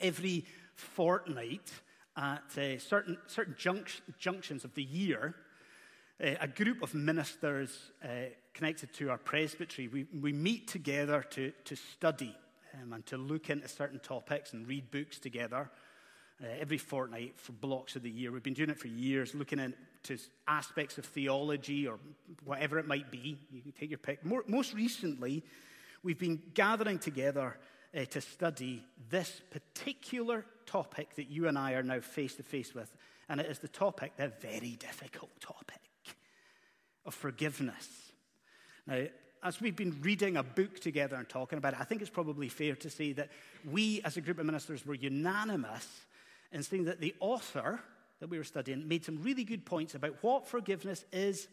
every 0.00 0.44
fortnight 0.74 1.70
at 2.16 2.42
uh, 2.58 2.78
certain, 2.78 3.16
certain 3.26 3.54
junct- 3.58 4.02
junctions 4.18 4.64
of 4.64 4.74
the 4.74 4.82
year, 4.82 5.34
uh, 6.22 6.34
a 6.40 6.48
group 6.48 6.82
of 6.82 6.94
ministers 6.94 7.92
uh, 8.04 8.08
connected 8.54 8.92
to 8.94 9.10
our 9.10 9.18
presbytery, 9.18 9.88
we, 9.88 10.06
we 10.20 10.32
meet 10.32 10.68
together 10.68 11.24
to, 11.30 11.52
to 11.64 11.74
study 11.76 12.34
um, 12.74 12.92
and 12.92 13.06
to 13.06 13.16
look 13.16 13.50
into 13.50 13.68
certain 13.68 13.98
topics 13.98 14.52
and 14.52 14.66
read 14.66 14.90
books 14.90 15.18
together 15.18 15.70
uh, 16.42 16.46
every 16.60 16.78
fortnight 16.78 17.34
for 17.36 17.52
blocks 17.52 17.96
of 17.96 18.02
the 18.02 18.10
year. 18.10 18.30
We've 18.30 18.42
been 18.42 18.54
doing 18.54 18.70
it 18.70 18.78
for 18.78 18.88
years, 18.88 19.34
looking 19.34 19.58
into 19.58 20.22
aspects 20.46 20.98
of 20.98 21.04
theology 21.04 21.86
or 21.86 21.98
whatever 22.44 22.78
it 22.78 22.86
might 22.86 23.10
be. 23.10 23.38
You 23.50 23.62
can 23.62 23.72
take 23.72 23.90
your 23.90 23.98
pick. 23.98 24.24
More, 24.24 24.44
most 24.46 24.74
recently, 24.74 25.44
we've 26.02 26.18
been 26.18 26.42
gathering 26.54 26.98
together 26.98 27.56
uh, 27.96 28.04
to 28.06 28.20
study 28.20 28.84
this 29.10 29.40
particular 29.50 30.44
topic 30.66 31.14
that 31.16 31.30
you 31.30 31.48
and 31.48 31.58
I 31.58 31.72
are 31.72 31.82
now 31.82 32.00
face 32.00 32.34
to 32.36 32.42
face 32.42 32.74
with, 32.74 32.94
and 33.28 33.40
it 33.40 33.46
is 33.46 33.58
the 33.58 33.68
topic, 33.68 34.12
the 34.16 34.28
very 34.40 34.76
difficult 34.78 35.30
topic 35.40 35.80
of 37.04 37.14
forgiveness. 37.14 38.12
Now, 38.86 39.04
as 39.42 39.60
we've 39.60 39.76
been 39.76 39.98
reading 40.02 40.36
a 40.36 40.42
book 40.42 40.78
together 40.78 41.16
and 41.16 41.28
talking 41.28 41.58
about 41.58 41.74
it, 41.74 41.80
I 41.80 41.84
think 41.84 42.00
it's 42.00 42.10
probably 42.10 42.48
fair 42.48 42.76
to 42.76 42.90
say 42.90 43.12
that 43.14 43.28
we, 43.70 44.00
as 44.02 44.16
a 44.16 44.20
group 44.20 44.38
of 44.38 44.46
ministers, 44.46 44.86
were 44.86 44.94
unanimous 44.94 45.86
in 46.52 46.62
saying 46.62 46.84
that 46.84 47.00
the 47.00 47.14
author 47.20 47.80
that 48.20 48.28
we 48.28 48.38
were 48.38 48.44
studying 48.44 48.86
made 48.86 49.04
some 49.04 49.22
really 49.22 49.44
good 49.44 49.64
points 49.64 49.94
about 49.94 50.22
what 50.22 50.46
forgiveness 50.46 51.04
is 51.12 51.48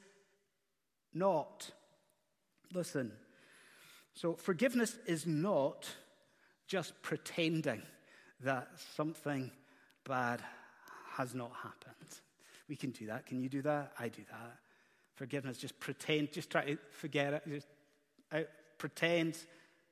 not. 1.13 1.71
Listen. 2.73 3.11
So, 4.13 4.35
forgiveness 4.35 4.97
is 5.05 5.25
not 5.25 5.87
just 6.67 7.01
pretending 7.01 7.81
that 8.41 8.67
something 8.95 9.51
bad 10.05 10.41
has 11.15 11.33
not 11.33 11.51
happened. 11.63 11.95
We 12.67 12.75
can 12.75 12.91
do 12.91 13.07
that. 13.07 13.25
Can 13.25 13.39
you 13.41 13.49
do 13.49 13.61
that? 13.63 13.93
I 13.97 14.09
do 14.09 14.21
that. 14.29 14.57
Forgiveness, 15.15 15.57
just 15.57 15.79
pretend, 15.79 16.31
just 16.31 16.49
try 16.49 16.65
to 16.65 16.77
forget 16.91 17.33
it, 17.33 17.43
just 17.47 17.67
uh, 18.31 18.41
pretend 18.77 19.37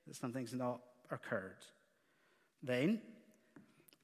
that 0.06 0.15
something's 0.15 0.54
not 0.54 0.80
occurred. 1.12 1.58
Then, 2.62 3.02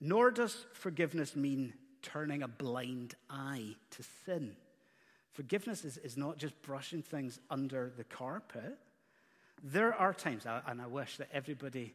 nor 0.03 0.31
does 0.31 0.65
forgiveness 0.73 1.33
mean 1.33 1.73
turning 2.01 2.43
a 2.43 2.47
blind 2.47 3.15
eye 3.29 3.73
to 3.89 4.03
sin. 4.25 4.53
Forgiveness 5.31 5.85
is, 5.85 5.97
is 5.97 6.17
not 6.17 6.37
just 6.37 6.61
brushing 6.61 7.01
things 7.01 7.39
under 7.49 7.89
the 7.95 8.03
carpet. 8.03 8.77
There 9.63 9.93
are 9.93 10.13
times, 10.13 10.43
and 10.67 10.81
I 10.81 10.87
wish 10.87 11.15
that 11.17 11.29
everybody 11.31 11.93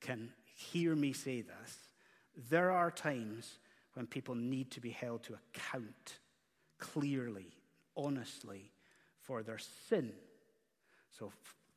can 0.00 0.30
hear 0.56 0.96
me 0.96 1.12
say 1.12 1.42
this, 1.42 1.76
there 2.48 2.70
are 2.70 2.90
times 2.90 3.58
when 3.92 4.06
people 4.06 4.34
need 4.34 4.70
to 4.70 4.80
be 4.80 4.90
held 4.90 5.22
to 5.24 5.34
account 5.34 6.20
clearly, 6.78 7.52
honestly, 7.94 8.70
for 9.20 9.42
their 9.42 9.58
sin. 9.90 10.10
So, 11.18 11.30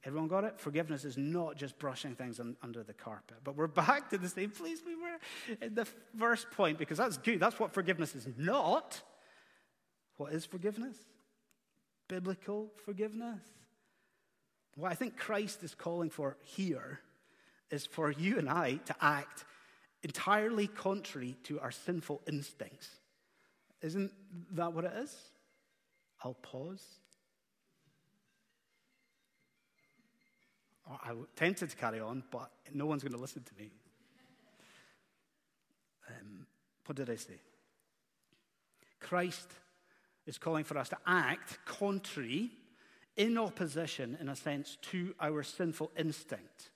everyone 0.05 0.27
got 0.27 0.43
it? 0.43 0.59
Forgiveness 0.59 1.03
is 1.03 1.17
not 1.17 1.57
just 1.57 1.77
brushing 1.79 2.15
things 2.15 2.39
un- 2.39 2.55
under 2.61 2.83
the 2.83 2.93
carpet. 2.93 3.37
But 3.43 3.55
we're 3.55 3.67
back 3.85 4.09
to 4.11 4.17
the 4.17 4.29
same 4.29 4.51
place 4.51 4.79
we 4.85 4.95
were 4.95 5.65
in 5.65 5.75
the 5.75 5.85
first 6.17 6.49
point 6.51 6.77
because 6.77 6.97
that's 6.97 7.17
good. 7.17 7.39
That's 7.39 7.59
what 7.59 7.73
forgiveness 7.73 8.15
is 8.15 8.27
not. 8.37 9.01
What 10.17 10.31
is 10.31 10.45
forgiveness? 10.45 10.97
Biblical 12.07 12.71
forgiveness. 12.85 13.41
What 14.75 14.91
I 14.91 14.95
think 14.95 15.17
Christ 15.17 15.63
is 15.63 15.73
calling 15.73 16.09
for 16.09 16.37
here 16.41 16.99
is 17.71 17.85
for 17.85 18.11
you 18.11 18.37
and 18.37 18.49
I 18.49 18.75
to 18.85 18.95
act 19.01 19.45
entirely 20.03 20.67
contrary 20.67 21.35
to 21.43 21.59
our 21.59 21.71
sinful 21.71 22.21
instincts. 22.27 22.89
Isn't 23.81 24.11
that 24.51 24.73
what 24.73 24.85
it 24.85 24.93
is? 24.97 25.15
I'll 26.23 26.35
pause. 26.35 26.83
I'm 30.87 31.27
tempted 31.35 31.69
to 31.69 31.75
carry 31.75 31.99
on, 31.99 32.23
but 32.31 32.51
no 32.73 32.85
one's 32.85 33.03
going 33.03 33.13
to 33.13 33.19
listen 33.19 33.43
to 33.43 33.53
me. 33.57 33.71
Um, 36.07 36.45
what 36.85 36.95
did 36.95 37.09
I 37.09 37.15
say? 37.15 37.39
Christ 38.99 39.47
is 40.27 40.37
calling 40.37 40.63
for 40.63 40.77
us 40.77 40.89
to 40.89 40.97
act 41.05 41.59
contrary, 41.65 42.51
in 43.17 43.37
opposition, 43.37 44.17
in 44.19 44.29
a 44.29 44.35
sense, 44.35 44.77
to 44.81 45.15
our 45.19 45.41
sinful 45.41 45.91
instinct. 45.97 46.69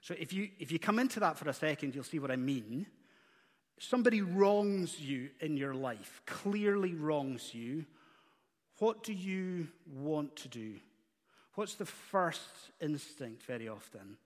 So 0.00 0.14
if 0.18 0.32
you, 0.32 0.48
if 0.58 0.72
you 0.72 0.78
come 0.78 0.98
into 0.98 1.20
that 1.20 1.38
for 1.38 1.48
a 1.48 1.54
second, 1.54 1.94
you'll 1.94 2.04
see 2.04 2.18
what 2.18 2.30
I 2.30 2.36
mean. 2.36 2.86
Somebody 3.78 4.22
wrongs 4.22 5.00
you 5.00 5.30
in 5.40 5.56
your 5.56 5.74
life, 5.74 6.20
clearly 6.26 6.94
wrongs 6.94 7.54
you. 7.54 7.84
What 8.78 9.02
do 9.02 9.12
you 9.12 9.68
want 9.86 10.36
to 10.36 10.48
do? 10.48 10.76
What's 11.58 11.74
the 11.74 11.86
first 11.86 12.70
instinct 12.80 13.42
very 13.42 13.68
often? 13.68 14.16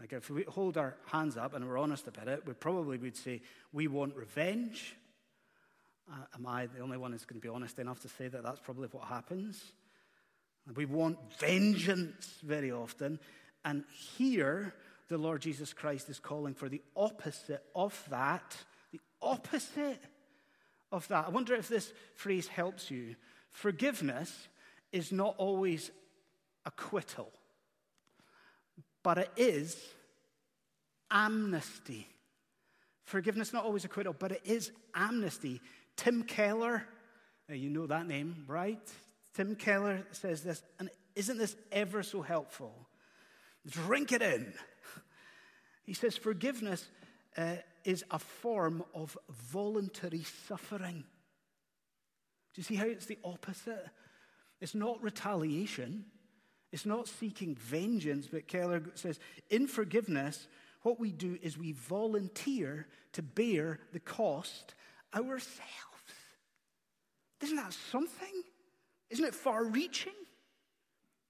Like 0.00 0.14
if 0.14 0.30
we 0.30 0.44
hold 0.44 0.78
our 0.78 0.96
hands 1.04 1.36
up 1.36 1.52
and 1.52 1.68
we're 1.68 1.76
honest 1.76 2.08
about 2.08 2.28
it, 2.28 2.46
we 2.46 2.54
probably 2.54 2.96
would 2.96 3.14
say, 3.14 3.42
we 3.74 3.88
want 3.88 4.16
revenge. 4.16 4.96
Uh, 6.10 6.24
am 6.34 6.46
I 6.46 6.64
the 6.64 6.80
only 6.80 6.96
one 6.96 7.12
who's 7.12 7.26
going 7.26 7.38
to 7.38 7.46
be 7.46 7.52
honest 7.52 7.78
enough 7.78 8.00
to 8.00 8.08
say 8.08 8.26
that 8.26 8.42
that's 8.42 8.60
probably 8.60 8.88
what 8.90 9.04
happens? 9.04 9.62
We 10.74 10.86
want 10.86 11.18
vengeance 11.38 12.38
very 12.42 12.72
often. 12.72 13.20
And 13.66 13.84
here, 14.16 14.72
the 15.08 15.18
Lord 15.18 15.42
Jesus 15.42 15.74
Christ 15.74 16.08
is 16.08 16.20
calling 16.20 16.54
for 16.54 16.70
the 16.70 16.80
opposite 16.96 17.64
of 17.74 18.02
that. 18.08 18.56
The 18.92 19.00
opposite 19.20 20.00
of 20.90 21.06
that. 21.08 21.26
I 21.26 21.28
wonder 21.28 21.54
if 21.54 21.68
this 21.68 21.92
phrase 22.14 22.48
helps 22.48 22.90
you. 22.90 23.16
Forgiveness 23.50 24.48
is 24.90 25.12
not 25.12 25.34
always 25.36 25.90
acquittal, 26.64 27.32
but 29.02 29.18
it 29.18 29.30
is 29.36 29.76
amnesty. 31.10 32.08
Forgiveness, 33.04 33.52
not 33.52 33.64
always 33.64 33.84
acquittal, 33.84 34.14
but 34.18 34.32
it 34.32 34.42
is 34.44 34.70
amnesty. 34.94 35.60
Tim 35.96 36.22
Keller, 36.22 36.84
you 37.48 37.68
know 37.68 37.86
that 37.86 38.06
name, 38.06 38.44
right? 38.46 38.80
Tim 39.34 39.56
Keller 39.56 40.06
says 40.12 40.42
this, 40.42 40.62
and 40.78 40.88
isn't 41.14 41.38
this 41.38 41.56
ever 41.70 42.02
so 42.02 42.22
helpful? 42.22 42.74
Drink 43.68 44.12
it 44.12 44.22
in. 44.22 44.52
He 45.84 45.94
says 45.94 46.16
forgiveness 46.16 46.88
uh, 47.36 47.56
is 47.84 48.04
a 48.10 48.18
form 48.18 48.84
of 48.94 49.18
voluntary 49.28 50.24
suffering. 50.46 51.04
Do 52.54 52.60
you 52.60 52.62
see 52.62 52.76
how 52.76 52.86
it's 52.86 53.06
the 53.06 53.18
opposite? 53.24 53.86
It's 54.60 54.74
not 54.74 55.02
retaliation, 55.02 56.04
it's 56.72 56.86
not 56.86 57.06
seeking 57.06 57.54
vengeance, 57.54 58.26
but 58.26 58.48
Keller 58.48 58.82
says 58.94 59.20
in 59.50 59.66
forgiveness, 59.66 60.48
what 60.82 60.98
we 60.98 61.12
do 61.12 61.38
is 61.42 61.56
we 61.56 61.72
volunteer 61.72 62.86
to 63.12 63.22
bear 63.22 63.78
the 63.92 64.00
cost 64.00 64.74
ourselves. 65.14 65.60
Isn't 67.42 67.56
that 67.56 67.74
something? 67.90 68.42
Isn't 69.10 69.24
it 69.24 69.34
far 69.34 69.64
reaching? 69.64 70.14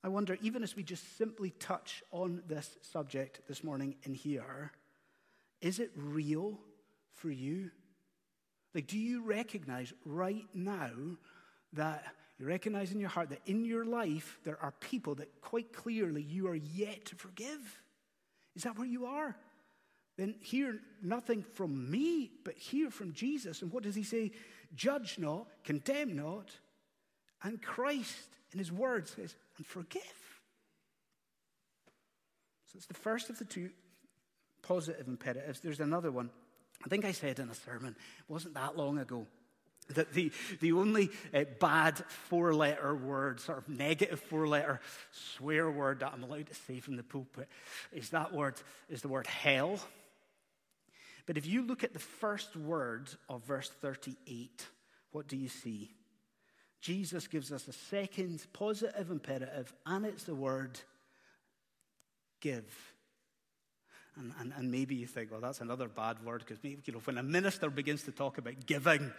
I 0.05 0.09
wonder, 0.09 0.38
even 0.40 0.62
as 0.62 0.74
we 0.76 0.83
just 0.83 1.16
simply 1.16 1.50
touch 1.50 2.02
on 2.11 2.42
this 2.46 2.76
subject 2.83 3.40
this 3.48 3.62
morning 3.62 3.96
in 4.02 4.14
here, 4.14 4.72
is 5.61 5.78
it 5.78 5.90
real 5.96 6.59
for 7.14 7.31
you? 7.31 7.70
Like, 8.74 8.87
do 8.87 8.98
you 8.98 9.22
recognize 9.22 9.92
right 10.05 10.46
now 10.55 10.90
that 11.74 12.05
you 12.42 12.48
recognize 12.48 12.90
in 12.90 12.98
your 12.98 13.09
heart 13.09 13.28
that 13.28 13.40
in 13.46 13.64
your 13.64 13.85
life 13.85 14.40
there 14.42 14.59
are 14.61 14.72
people 14.81 15.14
that 15.14 15.40
quite 15.40 15.72
clearly 15.72 16.22
you 16.22 16.48
are 16.48 16.57
yet 16.57 17.05
to 17.05 17.14
forgive? 17.14 17.81
Is 18.57 18.64
that 18.64 18.76
where 18.76 18.87
you 18.87 19.07
are? 19.07 19.37
Then 20.18 20.35
hear 20.40 20.81
nothing 21.00 21.44
from 21.55 21.88
me, 21.88 22.33
but 22.44 22.59
hear 22.59 22.90
from 22.90 23.12
Jesus. 23.12 23.62
And 23.62 23.72
what 23.72 23.85
does 23.85 23.94
he 23.94 24.02
say? 24.02 24.33
Judge 24.74 25.20
not, 25.20 25.46
condemn 25.62 26.16
not. 26.16 26.50
And 27.44 27.62
Christ, 27.62 28.28
in 28.52 28.59
his 28.59 28.72
word, 28.72 29.07
says, 29.07 29.37
and 29.57 29.64
forgive. 29.64 30.02
So 32.66 32.76
it's 32.76 32.87
the 32.87 32.94
first 32.94 33.31
of 33.31 33.38
the 33.38 33.44
two 33.44 33.70
positive 34.62 35.07
imperatives. 35.07 35.61
There's 35.61 35.81
another 35.81 36.11
one. 36.11 36.31
I 36.85 36.88
think 36.88 37.05
I 37.05 37.12
said 37.12 37.38
in 37.38 37.48
a 37.48 37.55
sermon, 37.55 37.94
it 38.18 38.33
wasn't 38.33 38.55
that 38.55 38.76
long 38.76 38.98
ago, 38.98 39.28
that 39.88 40.12
the, 40.12 40.33
the 40.61 40.73
only 40.73 41.11
uh, 41.35 41.45
bad 41.61 41.99
four 42.29 42.55
letter 42.55 42.95
word, 42.95 43.40
sort 43.40 43.59
of 43.59 43.68
negative 43.68 44.21
four 44.21 44.47
letter 44.47 44.81
swear 45.11 45.71
word 45.71 46.01
that 46.01 46.12
I'm 46.14 46.23
allowed 46.23 46.47
to 46.47 46.55
say 46.55 46.81
from 46.81 46.97
the 46.97 47.03
pulpit 47.03 47.49
is 47.92 48.11
that 48.11 48.33
word, 48.33 48.55
is 48.88 49.03
the 49.03 49.09
word 49.09 49.27
hell. 49.27 49.79
But 51.27 51.37
if 51.37 51.47
you 51.47 51.62
look 51.62 51.85
at 51.85 51.92
the 51.92 51.99
first 51.99 52.57
word 52.57 53.09
of 53.29 53.45
verse 53.45 53.71
38, 53.81 54.66
what 55.12 55.29
do 55.29 55.37
you 55.37 55.49
see? 55.49 55.92
Jesus 56.81 57.29
gives 57.29 57.53
us 57.53 57.68
a 57.68 57.73
second 57.73 58.45
positive 58.53 59.11
imperative, 59.11 59.73
and 59.87 60.05
it's 60.05 60.25
the 60.25 60.35
word 60.35 60.81
give. 62.40 62.64
And, 64.18 64.33
and, 64.40 64.53
and, 64.59 64.70
maybe 64.70 64.94
you 64.94 65.07
think, 65.07 65.31
well, 65.31 65.40
that's 65.40 65.62
another 65.62 65.88
bad 65.88 66.22
word 66.22 66.44
because 66.46 66.62
you 66.62 66.92
know, 66.92 67.01
when 67.05 67.16
a 67.16 67.22
minister 67.22 67.70
begins 67.70 68.03
to 68.03 68.12
talk 68.12 68.37
about 68.37 68.66
giving, 68.66 69.11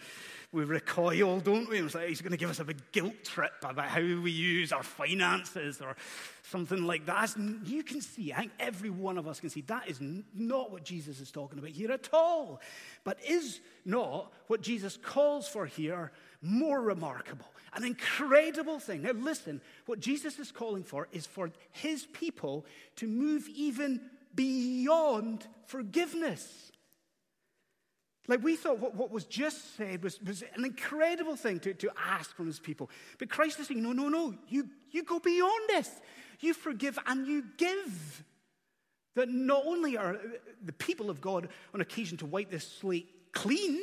we 0.51 0.65
recoil, 0.65 1.39
don't 1.39 1.67
we? 1.67 1.81
Like 1.81 2.09
he's 2.09 2.21
going 2.21 2.31
to 2.31 2.37
give 2.37 2.51
us 2.51 2.59
a 2.59 2.63
big 2.63 2.91
guilt 2.91 3.23
trip 3.23 3.53
about 3.63 3.87
how 3.87 4.01
we 4.01 4.29
use 4.29 4.71
our 4.71 4.83
finances 4.83 5.81
or 5.81 5.95
something 6.43 6.83
like 6.83 7.07
that. 7.07 7.35
You 7.65 7.81
can 7.81 8.01
see, 8.01 8.33
I 8.33 8.41
think 8.41 8.51
every 8.59 8.91
one 8.91 9.17
of 9.17 9.27
us 9.27 9.39
can 9.39 9.49
see, 9.49 9.61
that 9.61 9.89
is 9.89 9.99
not 9.99 10.71
what 10.71 10.83
Jesus 10.83 11.19
is 11.19 11.31
talking 11.31 11.57
about 11.57 11.71
here 11.71 11.91
at 11.91 12.09
all. 12.13 12.61
But 13.03 13.17
is 13.27 13.61
not 13.85 14.31
what 14.45 14.61
Jesus 14.61 14.95
calls 15.01 15.47
for 15.47 15.65
here 15.65 16.11
more 16.43 16.79
remarkable? 16.79 17.47
An 17.75 17.83
incredible 17.83 18.77
thing. 18.77 19.01
Now, 19.01 19.13
listen, 19.13 19.59
what 19.87 19.99
Jesus 19.99 20.37
is 20.37 20.51
calling 20.51 20.83
for 20.83 21.07
is 21.11 21.25
for 21.25 21.49
his 21.71 22.05
people 22.05 22.67
to 22.97 23.07
move 23.07 23.49
even 23.55 23.99
beyond 24.35 25.45
forgiveness. 25.67 26.71
Like 28.27 28.43
we 28.43 28.55
thought 28.55 28.79
what, 28.79 28.95
what 28.95 29.11
was 29.11 29.25
just 29.25 29.75
said 29.75 30.03
was, 30.03 30.21
was 30.21 30.43
an 30.55 30.63
incredible 30.63 31.35
thing 31.35 31.59
to, 31.61 31.73
to 31.73 31.91
ask 32.07 32.35
from 32.35 32.47
his 32.47 32.59
people. 32.59 32.89
But 33.19 33.29
Christ 33.29 33.59
is 33.59 33.67
saying, 33.67 33.83
no, 33.83 33.91
no, 33.91 34.07
no, 34.07 34.33
you, 34.47 34.69
you 34.91 35.03
go 35.03 35.19
beyond 35.19 35.67
this. 35.67 35.89
You 36.39 36.53
forgive 36.53 36.97
and 37.05 37.27
you 37.27 37.43
give. 37.57 38.23
That 39.15 39.29
not 39.29 39.63
only 39.67 39.95
are 39.95 40.17
the 40.63 40.73
people 40.73 41.09
of 41.09 41.21
God 41.21 41.49
on 41.73 41.81
occasion 41.81 42.17
to 42.17 42.25
wipe 42.25 42.49
this 42.49 42.67
slate 42.67 43.09
clean, 43.31 43.79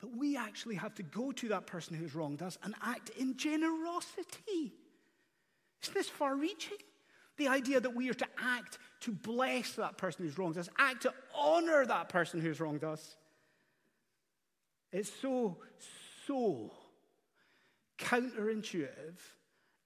but 0.00 0.16
we 0.16 0.36
actually 0.36 0.76
have 0.76 0.94
to 0.96 1.02
go 1.02 1.32
to 1.32 1.48
that 1.48 1.66
person 1.66 1.96
who's 1.96 2.14
wronged 2.14 2.42
us 2.42 2.58
and 2.62 2.74
act 2.82 3.10
in 3.18 3.36
generosity. 3.36 4.74
Isn't 5.82 5.94
this 5.94 6.08
far 6.08 6.36
reaching? 6.36 6.76
The 7.36 7.48
idea 7.48 7.80
that 7.80 7.94
we 7.94 8.08
are 8.10 8.14
to 8.14 8.26
act 8.42 8.78
to 9.00 9.12
bless 9.12 9.72
that 9.72 9.98
person 9.98 10.24
who's 10.24 10.38
wronged 10.38 10.56
us, 10.58 10.68
act 10.78 11.02
to 11.02 11.12
honor 11.34 11.84
that 11.84 12.08
person 12.08 12.40
who's 12.40 12.60
wronged 12.60 12.84
us. 12.84 13.16
It's 14.92 15.10
so, 15.20 15.58
so 16.26 16.72
counterintuitive 17.98 19.18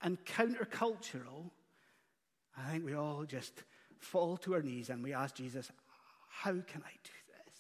and 0.03 0.25
countercultural. 0.25 1.51
I 2.57 2.71
think 2.71 2.85
we 2.85 2.95
all 2.95 3.25
just 3.25 3.63
fall 3.99 4.37
to 4.39 4.55
our 4.55 4.63
knees 4.63 4.91
and 4.91 5.03
we 5.03 5.13
ask 5.13 5.35
Jesus, 5.35 5.71
How 6.29 6.53
can 6.53 6.83
I 6.83 6.93
do 7.05 7.13
this? 7.45 7.55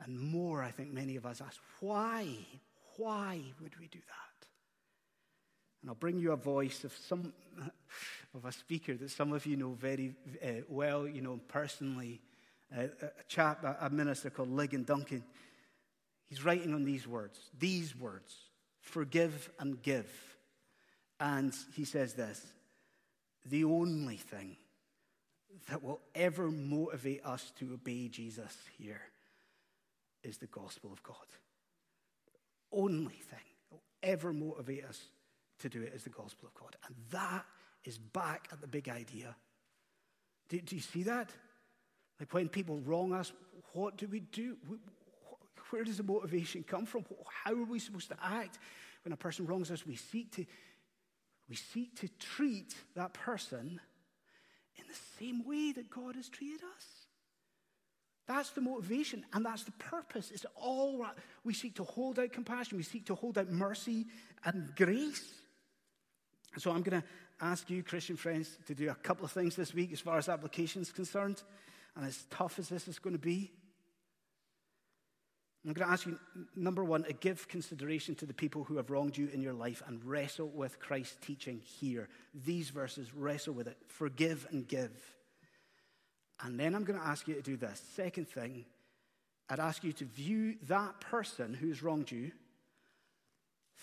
And 0.00 0.18
more, 0.18 0.62
I 0.62 0.70
think 0.70 0.92
many 0.92 1.16
of 1.16 1.26
us 1.26 1.40
ask, 1.40 1.60
Why? 1.80 2.26
Why 2.96 3.40
would 3.60 3.78
we 3.78 3.86
do 3.88 3.98
that? 3.98 4.27
And 5.80 5.90
I'll 5.90 5.94
bring 5.94 6.18
you 6.18 6.32
a 6.32 6.36
voice 6.36 6.84
of 6.84 6.92
some 7.06 7.32
of 8.34 8.44
a 8.44 8.52
speaker 8.52 8.94
that 8.94 9.10
some 9.10 9.32
of 9.32 9.46
you 9.46 9.56
know 9.56 9.72
very 9.72 10.14
uh, 10.42 10.62
well, 10.68 11.06
you 11.06 11.22
know, 11.22 11.40
personally, 11.48 12.20
uh, 12.76 12.82
a 13.02 13.24
chap, 13.28 13.64
a 13.80 13.88
minister 13.90 14.30
called 14.30 14.50
Ligon 14.50 14.84
Duncan. 14.84 15.22
He's 16.28 16.44
writing 16.44 16.74
on 16.74 16.84
these 16.84 17.06
words, 17.06 17.38
these 17.58 17.96
words, 17.96 18.34
forgive 18.80 19.50
and 19.58 19.80
give. 19.82 20.10
And 21.20 21.54
he 21.74 21.84
says 21.84 22.14
this 22.14 22.44
the 23.46 23.64
only 23.64 24.16
thing 24.16 24.56
that 25.70 25.82
will 25.82 26.00
ever 26.14 26.50
motivate 26.50 27.24
us 27.24 27.52
to 27.58 27.72
obey 27.72 28.08
Jesus 28.08 28.56
here 28.78 29.00
is 30.22 30.38
the 30.38 30.46
gospel 30.46 30.92
of 30.92 31.02
God. 31.02 31.16
Only 32.70 33.14
thing 33.14 33.38
that 33.70 33.72
will 33.72 33.82
ever 34.02 34.32
motivate 34.32 34.84
us 34.84 35.00
to 35.60 35.68
do 35.68 35.82
it 35.82 35.92
is 35.94 36.04
the 36.04 36.10
gospel 36.10 36.48
of 36.48 36.54
God. 36.54 36.76
And 36.86 36.94
that 37.10 37.44
is 37.84 37.98
back 37.98 38.48
at 38.52 38.60
the 38.60 38.66
big 38.66 38.88
idea. 38.88 39.34
Do, 40.48 40.60
do 40.60 40.76
you 40.76 40.82
see 40.82 41.04
that? 41.04 41.30
Like 42.18 42.32
when 42.34 42.48
people 42.48 42.78
wrong 42.80 43.12
us, 43.12 43.32
what 43.72 43.96
do 43.96 44.06
we 44.08 44.20
do? 44.20 44.56
Where 45.70 45.84
does 45.84 45.98
the 45.98 46.02
motivation 46.02 46.64
come 46.64 46.86
from? 46.86 47.04
How 47.44 47.52
are 47.52 47.64
we 47.64 47.78
supposed 47.78 48.08
to 48.08 48.16
act 48.22 48.58
when 49.04 49.12
a 49.12 49.16
person 49.16 49.46
wrongs 49.46 49.70
us? 49.70 49.86
We 49.86 49.96
seek 49.96 50.32
to, 50.32 50.46
we 51.48 51.56
seek 51.56 51.98
to 52.00 52.08
treat 52.18 52.74
that 52.94 53.12
person 53.12 53.80
in 54.76 54.84
the 54.88 54.98
same 55.18 55.44
way 55.44 55.72
that 55.72 55.90
God 55.90 56.16
has 56.16 56.28
treated 56.28 56.60
us. 56.76 56.86
That's 58.26 58.50
the 58.50 58.60
motivation 58.60 59.24
and 59.32 59.44
that's 59.44 59.64
the 59.64 59.72
purpose. 59.72 60.30
It's 60.30 60.44
all 60.54 60.98
right. 60.98 61.14
We 61.44 61.54
seek 61.54 61.76
to 61.76 61.84
hold 61.84 62.18
out 62.18 62.32
compassion, 62.32 62.76
we 62.76 62.84
seek 62.84 63.06
to 63.06 63.14
hold 63.14 63.38
out 63.38 63.50
mercy 63.50 64.06
and 64.44 64.74
grace. 64.76 65.32
So 66.58 66.70
I'm 66.70 66.82
going 66.82 67.00
to 67.00 67.06
ask 67.40 67.70
you, 67.70 67.82
Christian 67.82 68.16
friends, 68.16 68.58
to 68.66 68.74
do 68.74 68.90
a 68.90 68.94
couple 68.94 69.24
of 69.24 69.32
things 69.32 69.54
this 69.54 69.72
week 69.72 69.92
as 69.92 70.00
far 70.00 70.18
as 70.18 70.28
application 70.28 70.82
is 70.82 70.90
concerned. 70.90 71.42
And 71.96 72.04
as 72.04 72.24
tough 72.30 72.58
as 72.58 72.68
this 72.68 72.88
is 72.88 72.98
going 72.98 73.14
to 73.14 73.20
be, 73.20 73.50
I'm 75.66 75.72
going 75.72 75.86
to 75.86 75.92
ask 75.92 76.06
you, 76.06 76.18
number 76.56 76.84
one, 76.84 77.04
to 77.04 77.12
give 77.12 77.46
consideration 77.48 78.14
to 78.16 78.26
the 78.26 78.32
people 78.32 78.64
who 78.64 78.76
have 78.76 78.90
wronged 78.90 79.18
you 79.18 79.28
in 79.32 79.42
your 79.42 79.52
life 79.52 79.82
and 79.86 80.02
wrestle 80.04 80.48
with 80.48 80.78
Christ's 80.78 81.16
teaching 81.20 81.60
here. 81.60 82.08
These 82.46 82.70
verses, 82.70 83.12
wrestle 83.14 83.54
with 83.54 83.66
it. 83.66 83.76
Forgive 83.88 84.46
and 84.50 84.66
give. 84.66 84.92
And 86.42 86.58
then 86.58 86.74
I'm 86.74 86.84
going 86.84 86.98
to 86.98 87.04
ask 87.04 87.26
you 87.28 87.34
to 87.34 87.42
do 87.42 87.56
this. 87.56 87.82
Second 87.94 88.28
thing, 88.28 88.64
I'd 89.50 89.60
ask 89.60 89.82
you 89.82 89.92
to 89.94 90.04
view 90.04 90.54
that 90.68 91.00
person 91.00 91.54
who's 91.54 91.82
wronged 91.82 92.10
you 92.10 92.30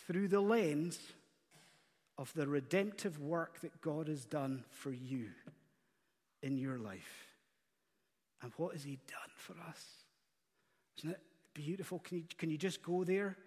through 0.08 0.30
the 0.30 0.40
lens 0.40 0.98
of 2.18 2.34
the 2.34 2.48
redemptive 2.48 3.20
work 3.20 3.60
that 3.62 3.82
God 3.82 4.08
has 4.08 4.26
done 4.26 4.64
for 4.70 4.92
you 4.92 5.30
in 6.42 6.58
your 6.58 6.78
life. 6.78 7.28
And 8.42 8.52
what 8.58 8.74
has 8.74 8.84
He 8.84 9.00
done 9.08 9.32
for 9.36 9.54
us? 9.68 9.84
Isn't 10.98 11.12
it 11.12 11.22
beautiful? 11.54 12.00
Can 12.00 12.18
you, 12.18 12.24
can 12.38 12.50
you 12.50 12.58
just 12.58 12.82
go 12.84 13.04
there? 13.04 13.38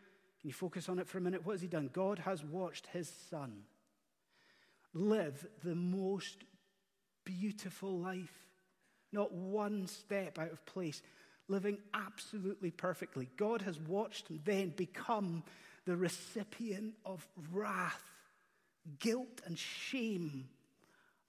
Can 0.40 0.48
you 0.48 0.52
focus 0.52 0.88
on 0.88 0.98
it 0.98 1.08
for 1.08 1.18
a 1.18 1.20
minute? 1.20 1.46
What 1.46 1.52
has 1.52 1.62
He 1.62 1.68
done? 1.68 1.90
God 1.92 2.18
has 2.20 2.44
watched 2.44 2.86
His 2.88 3.10
Son 3.30 3.62
live 4.94 5.46
the 5.64 5.74
most 5.74 6.44
beautiful 7.24 7.98
life, 7.98 8.46
not 9.12 9.32
one 9.32 9.86
step 9.86 10.38
out 10.38 10.50
of 10.50 10.64
place, 10.66 11.02
living 11.48 11.78
absolutely 11.94 12.70
perfectly. 12.70 13.28
God 13.36 13.62
has 13.62 13.78
watched 13.78 14.28
him 14.28 14.40
then 14.44 14.70
become 14.70 15.42
the 15.86 15.96
recipient 15.96 16.94
of 17.04 17.26
wrath 17.52 18.02
guilt 18.98 19.40
and 19.44 19.58
shame, 19.58 20.48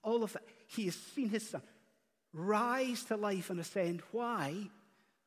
all 0.02 0.22
of 0.22 0.32
that. 0.32 0.42
He 0.66 0.86
has 0.86 0.94
seen 0.94 1.28
his 1.28 1.48
son 1.48 1.62
rise 2.32 3.04
to 3.04 3.16
life 3.16 3.50
and 3.50 3.60
ascend. 3.60 4.02
Why? 4.12 4.54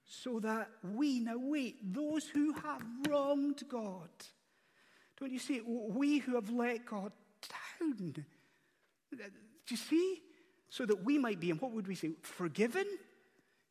So 0.05 0.39
that 0.41 0.69
we, 0.93 1.19
now 1.19 1.37
wait, 1.37 1.93
those 1.93 2.27
who 2.27 2.53
have 2.53 2.83
wronged 3.07 3.63
God, 3.69 4.09
don't 5.19 5.31
you 5.31 5.39
see? 5.39 5.61
We 5.61 6.19
who 6.19 6.35
have 6.35 6.49
let 6.49 6.85
God 6.85 7.11
down. 7.79 8.25
Do 9.11 9.25
you 9.69 9.77
see? 9.77 10.21
So 10.69 10.85
that 10.85 11.03
we 11.03 11.17
might 11.17 11.39
be, 11.39 11.51
and 11.51 11.61
what 11.61 11.71
would 11.71 11.87
we 11.87 11.95
say? 11.95 12.11
Forgiven? 12.21 12.85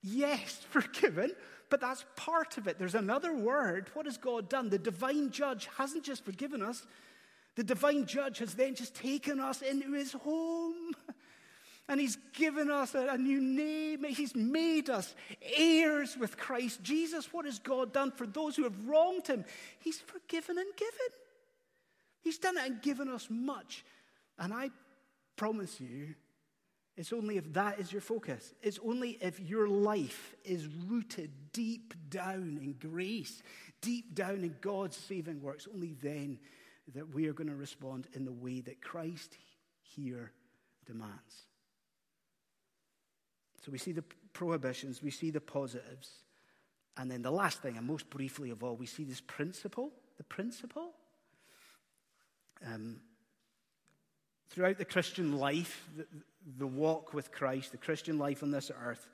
Yes, 0.03 0.61
forgiven, 0.71 1.33
but 1.69 1.81
that's 1.81 2.05
part 2.17 2.59
of 2.59 2.67
it. 2.67 2.79
There's 2.79 2.95
another 2.95 3.35
word. 3.35 3.91
What 3.95 4.07
has 4.07 4.17
God 4.17 4.49
done? 4.49 4.71
The 4.71 4.79
divine 4.79 5.31
judge 5.31 5.69
hasn't 5.77 6.05
just 6.05 6.25
forgiven 6.25 6.63
us, 6.63 6.87
the 7.55 7.65
divine 7.65 8.07
judge 8.07 8.39
has 8.39 8.55
then 8.55 8.75
just 8.75 8.95
taken 8.95 9.41
us 9.41 9.63
into 9.63 9.93
his 9.93 10.13
home. 10.13 10.93
And 11.89 12.01
he's 12.01 12.17
given 12.33 12.71
us 12.71 12.95
a, 12.95 13.09
a, 13.09 13.19
new 13.19 13.41
name. 13.41 14.05
He's 14.05 14.37
made 14.37 14.89
us 14.89 15.15
heirs 15.59 16.17
with 16.17 16.39
Christ 16.39 16.83
Jesus. 16.83 17.33
What 17.33 17.45
has 17.45 17.59
God 17.59 17.93
done 17.93 18.13
for 18.13 18.27
those 18.27 18.57
who 18.57 18.63
have 18.63 18.87
wronged 18.87 19.27
him? 19.27 19.45
He's 19.81 19.99
forgiven 19.99 20.59
and 20.59 20.77
given. 20.77 21.09
He's 22.23 22.39
done 22.39 22.57
it 22.57 22.65
and 22.65 22.81
given 22.81 23.09
us 23.09 23.27
much. 23.29 23.85
And 24.39 24.55
I 24.55 24.71
promise 25.37 25.81
you, 25.81 26.15
it's 26.97 27.13
only 27.13 27.37
if 27.37 27.53
that 27.55 27.81
is 27.81 27.93
your 27.93 28.01
focus. 28.01 28.55
It's 28.63 28.79
only 28.85 29.19
if 29.21 29.41
your 29.41 29.67
life 29.67 30.35
is 30.45 30.69
rooted 30.87 31.31
deep 31.53 31.95
down 32.09 32.61
in 32.63 32.75
grace, 32.75 33.43
deep 33.81 34.15
down 34.15 34.45
in 34.45 34.55
God's 34.61 34.97
saving 34.97 35.43
works, 35.43 35.67
only 35.73 35.95
then 36.01 36.39
that 36.95 37.15
we 37.15 37.29
are 37.29 37.33
going 37.33 37.49
to 37.49 37.57
respond 37.57 38.07
in 38.13 38.25
the 38.25 38.33
way 38.33 38.61
that 38.61 38.83
Christ 38.83 39.37
here 39.83 40.33
demands. 40.87 41.47
So 43.65 43.71
we 43.71 43.79
see 43.79 43.93
the 43.93 44.05
prohibitions, 44.33 45.03
we 45.03 45.11
see 45.11 45.31
the 45.31 45.41
positives. 45.41 46.11
And 46.97 47.11
then 47.11 47.23
the 47.23 47.31
last 47.31 47.63
thing, 47.63 47.77
and 47.77 47.87
most 47.87 48.11
briefly 48.11 48.51
of 48.51 48.63
all, 48.63 48.77
we 48.77 48.87
see 48.87 49.05
this 49.05 49.21
principle. 49.21 49.93
The 50.19 50.25
principle. 50.25 50.91
Um, 52.67 53.01
throughout 54.51 54.79
the 54.79 54.85
Christian 54.85 55.39
life, 55.39 55.89
the, 55.97 56.07
the, 56.59 56.67
walk 56.67 57.15
with 57.15 57.33
Christ, 57.33 57.73
the 57.73 57.79
Christian 57.79 58.19
life 58.19 58.43
on 58.43 58.51
this 58.51 58.71
earth, 58.85 59.09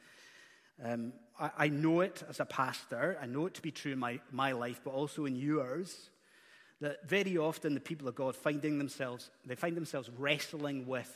um, 0.84 1.12
I, 1.38 1.50
I, 1.56 1.68
know 1.68 2.00
it 2.00 2.22
as 2.28 2.40
a 2.40 2.44
pastor. 2.44 3.16
I 3.22 3.26
know 3.26 3.46
it 3.46 3.54
to 3.54 3.62
be 3.62 3.70
true 3.70 3.92
in 3.92 3.98
my, 3.98 4.20
my 4.32 4.52
life, 4.52 4.80
but 4.84 4.90
also 4.90 5.24
in 5.24 5.36
yours. 5.36 6.10
That 6.80 7.08
very 7.08 7.36
often 7.36 7.74
the 7.74 7.80
people 7.80 8.06
of 8.06 8.14
God 8.14 8.36
finding 8.36 8.78
themselves, 8.78 9.30
they 9.44 9.56
find 9.56 9.76
themselves 9.76 10.10
wrestling 10.16 10.86
with 10.86 11.12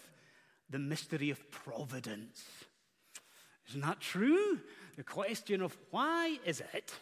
the 0.71 0.79
mystery 0.79 1.31
of 1.31 1.51
providence. 1.51 2.45
Isn't 3.69 3.83
that 3.83 4.01
true? 4.01 4.59
The 4.97 5.05
question 5.05 5.63
of 5.63 5.77
why 5.91 6.39
is 6.45 6.61
it 6.73 6.93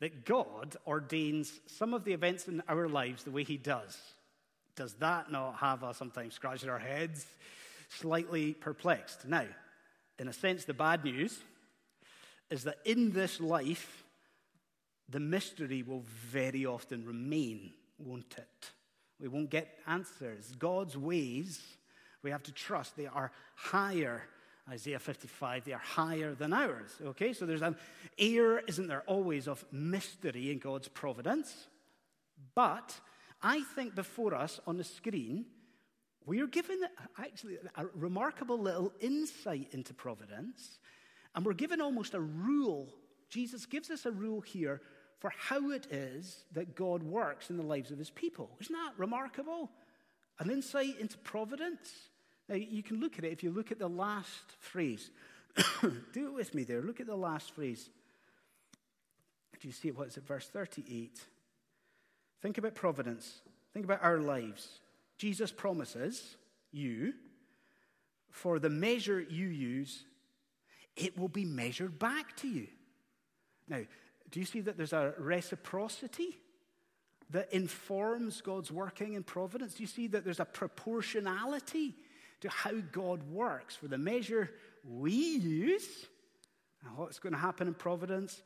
that 0.00 0.24
God 0.24 0.76
ordains 0.86 1.60
some 1.66 1.94
of 1.94 2.04
the 2.04 2.12
events 2.12 2.48
in 2.48 2.62
our 2.68 2.88
lives 2.88 3.24
the 3.24 3.30
way 3.30 3.44
He 3.44 3.56
does? 3.56 3.98
Does 4.76 4.94
that 4.94 5.30
not 5.30 5.56
have 5.56 5.84
us 5.84 5.96
sometimes 5.96 6.34
scratching 6.34 6.68
our 6.68 6.78
heads, 6.78 7.26
slightly 7.88 8.52
perplexed? 8.52 9.26
Now, 9.26 9.46
in 10.18 10.28
a 10.28 10.32
sense, 10.32 10.64
the 10.64 10.74
bad 10.74 11.04
news 11.04 11.38
is 12.50 12.64
that 12.64 12.78
in 12.84 13.12
this 13.12 13.40
life, 13.40 14.04
the 15.08 15.20
mystery 15.20 15.82
will 15.82 16.02
very 16.06 16.66
often 16.66 17.04
remain, 17.04 17.72
won't 17.98 18.34
it? 18.38 18.70
We 19.20 19.28
won't 19.28 19.50
get 19.50 19.78
answers. 19.86 20.54
God's 20.58 20.96
ways, 20.96 21.60
we 22.22 22.30
have 22.30 22.42
to 22.44 22.52
trust, 22.52 22.96
they 22.96 23.06
are 23.06 23.32
higher. 23.54 24.22
Isaiah 24.68 24.98
55, 24.98 25.64
they 25.64 25.72
are 25.72 25.78
higher 25.78 26.34
than 26.34 26.52
ours. 26.52 26.90
Okay, 27.00 27.32
so 27.32 27.46
there's 27.46 27.62
an 27.62 27.76
air, 28.18 28.58
isn't 28.60 28.88
there, 28.88 29.04
always 29.06 29.46
of 29.46 29.64
mystery 29.70 30.50
in 30.50 30.58
God's 30.58 30.88
providence. 30.88 31.68
But 32.54 32.98
I 33.42 33.62
think 33.74 33.94
before 33.94 34.34
us 34.34 34.58
on 34.66 34.76
the 34.76 34.84
screen, 34.84 35.46
we 36.24 36.40
are 36.40 36.48
given 36.48 36.80
actually 37.16 37.58
a 37.76 37.86
remarkable 37.94 38.58
little 38.58 38.92
insight 39.00 39.68
into 39.70 39.94
providence 39.94 40.80
and 41.36 41.44
we're 41.44 41.52
given 41.52 41.80
almost 41.82 42.14
a 42.14 42.20
rule. 42.20 42.88
Jesus 43.28 43.66
gives 43.66 43.90
us 43.90 44.06
a 44.06 44.10
rule 44.10 44.40
here 44.40 44.80
for 45.18 45.32
how 45.36 45.70
it 45.70 45.86
is 45.90 46.44
that 46.52 46.74
God 46.74 47.02
works 47.02 47.50
in 47.50 47.56
the 47.56 47.62
lives 47.62 47.90
of 47.90 47.98
his 47.98 48.10
people. 48.10 48.50
Isn't 48.60 48.74
that 48.74 48.92
remarkable? 48.96 49.70
An 50.38 50.50
insight 50.50 50.98
into 51.00 51.16
providence. 51.18 51.90
Now, 52.48 52.56
you 52.56 52.82
can 52.82 53.00
look 53.00 53.18
at 53.18 53.24
it 53.24 53.32
if 53.32 53.42
you 53.42 53.50
look 53.50 53.72
at 53.72 53.78
the 53.78 53.88
last 53.88 54.56
phrase. 54.58 55.10
Do 56.12 56.26
it 56.26 56.34
with 56.34 56.54
me 56.54 56.64
there. 56.64 56.82
Look 56.82 57.00
at 57.00 57.06
the 57.06 57.16
last 57.16 57.52
phrase. 57.52 57.88
Do 59.58 59.68
you 59.68 59.72
see 59.72 59.88
it? 59.88 59.96
What 59.96 60.08
is 60.08 60.16
it? 60.16 60.26
Verse 60.26 60.48
38. 60.48 61.18
Think 62.42 62.58
about 62.58 62.74
providence. 62.74 63.40
Think 63.72 63.84
about 63.84 64.02
our 64.02 64.18
lives. 64.18 64.80
Jesus 65.18 65.50
promises 65.50 66.36
you, 66.72 67.14
for 68.30 68.58
the 68.58 68.68
measure 68.68 69.20
you 69.20 69.46
use, 69.46 70.04
it 70.94 71.18
will 71.18 71.28
be 71.28 71.44
measured 71.44 71.98
back 71.98 72.36
to 72.36 72.48
you. 72.48 72.68
Now, 73.68 73.80
do 74.30 74.40
you 74.40 74.46
see 74.46 74.60
that 74.60 74.76
there's 74.76 74.92
a 74.92 75.14
reciprocity 75.18 76.38
that 77.30 77.52
informs 77.52 78.40
God's 78.40 78.70
working 78.70 79.14
in 79.14 79.22
providence? 79.22 79.74
Do 79.74 79.82
you 79.82 79.88
see 79.88 80.06
that 80.08 80.24
there's 80.24 80.40
a 80.40 80.44
proportionality 80.44 81.94
to 82.40 82.48
how 82.48 82.72
God 82.92 83.22
works? 83.30 83.74
For 83.76 83.88
the 83.88 83.98
measure 83.98 84.50
we 84.84 85.12
use, 85.12 86.06
and 86.84 86.96
what's 86.96 87.18
going 87.18 87.32
to 87.32 87.38
happen 87.38 87.66
in 87.66 87.74
providence, 87.74 88.42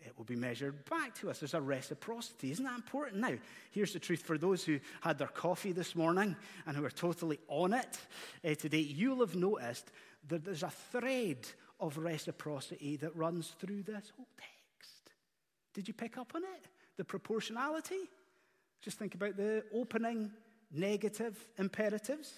it 0.00 0.12
will 0.16 0.24
be 0.24 0.36
measured 0.36 0.84
back 0.88 1.14
to 1.16 1.30
us. 1.30 1.40
There's 1.40 1.54
a 1.54 1.60
reciprocity. 1.60 2.50
Isn't 2.50 2.64
that 2.64 2.76
important? 2.76 3.20
Now, 3.22 3.34
here's 3.70 3.92
the 3.92 3.98
truth 3.98 4.22
for 4.22 4.36
those 4.36 4.64
who 4.64 4.78
had 5.00 5.18
their 5.18 5.28
coffee 5.28 5.72
this 5.72 5.94
morning 5.94 6.36
and 6.66 6.76
who 6.76 6.84
are 6.84 6.90
totally 6.90 7.40
on 7.48 7.72
it 7.72 7.98
uh, 8.44 8.54
today. 8.54 8.80
You'll 8.80 9.20
have 9.20 9.34
noticed 9.34 9.90
that 10.28 10.44
there's 10.44 10.62
a 10.62 10.72
thread 10.90 11.46
of 11.80 11.98
reciprocity 11.98 12.96
that 12.96 13.16
runs 13.16 13.48
through 13.58 13.82
this 13.82 14.12
whole 14.16 14.28
text. 14.36 14.53
Did 15.74 15.88
you 15.88 15.94
pick 15.94 16.16
up 16.16 16.32
on 16.34 16.42
it? 16.42 16.68
The 16.96 17.04
proportionality? 17.04 18.08
Just 18.80 18.98
think 18.98 19.14
about 19.14 19.36
the 19.36 19.64
opening 19.74 20.30
negative 20.72 21.36
imperatives 21.58 22.32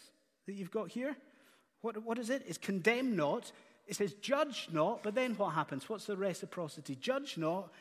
that 0.46 0.54
you've 0.54 0.70
got 0.70 0.90
here. 0.90 1.16
What, 1.82 2.02
what 2.02 2.18
is 2.18 2.30
it? 2.30 2.42
It's 2.46 2.58
condemn 2.58 3.14
not. 3.14 3.52
It 3.86 3.96
says 3.96 4.14
judge 4.14 4.68
not, 4.72 5.02
but 5.02 5.14
then 5.14 5.34
what 5.36 5.50
happens? 5.50 5.88
What's 5.88 6.06
the 6.06 6.16
reciprocity? 6.16 6.96
Judge 6.96 7.38
not, 7.38 7.72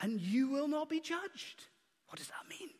and 0.00 0.20
you 0.20 0.48
will 0.48 0.68
not 0.68 0.88
be 0.88 1.00
judged. 1.00 1.64
What 2.08 2.18
does 2.18 2.28
that 2.28 2.48
mean? 2.48 2.70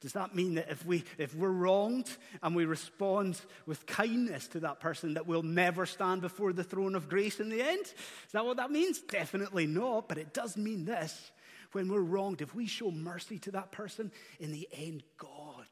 Does 0.00 0.14
that 0.14 0.34
mean 0.34 0.54
that 0.54 0.70
if, 0.70 0.84
we, 0.86 1.04
if 1.18 1.34
we're 1.34 1.50
wronged 1.50 2.08
and 2.42 2.56
we 2.56 2.64
respond 2.64 3.38
with 3.66 3.84
kindness 3.86 4.48
to 4.48 4.60
that 4.60 4.80
person, 4.80 5.14
that 5.14 5.26
we'll 5.26 5.42
never 5.42 5.84
stand 5.84 6.22
before 6.22 6.54
the 6.54 6.64
throne 6.64 6.94
of 6.94 7.08
grace 7.08 7.38
in 7.38 7.50
the 7.50 7.60
end? 7.60 7.84
Is 7.84 8.32
that 8.32 8.46
what 8.46 8.56
that 8.56 8.70
means? 8.70 9.00
Definitely 9.00 9.66
not, 9.66 10.08
but 10.08 10.16
it 10.16 10.32
does 10.32 10.56
mean 10.56 10.86
this. 10.86 11.30
When 11.72 11.88
we're 11.88 12.00
wronged, 12.00 12.40
if 12.40 12.54
we 12.54 12.66
show 12.66 12.90
mercy 12.90 13.38
to 13.40 13.50
that 13.52 13.72
person, 13.72 14.10
in 14.40 14.52
the 14.52 14.66
end, 14.72 15.02
God 15.18 15.66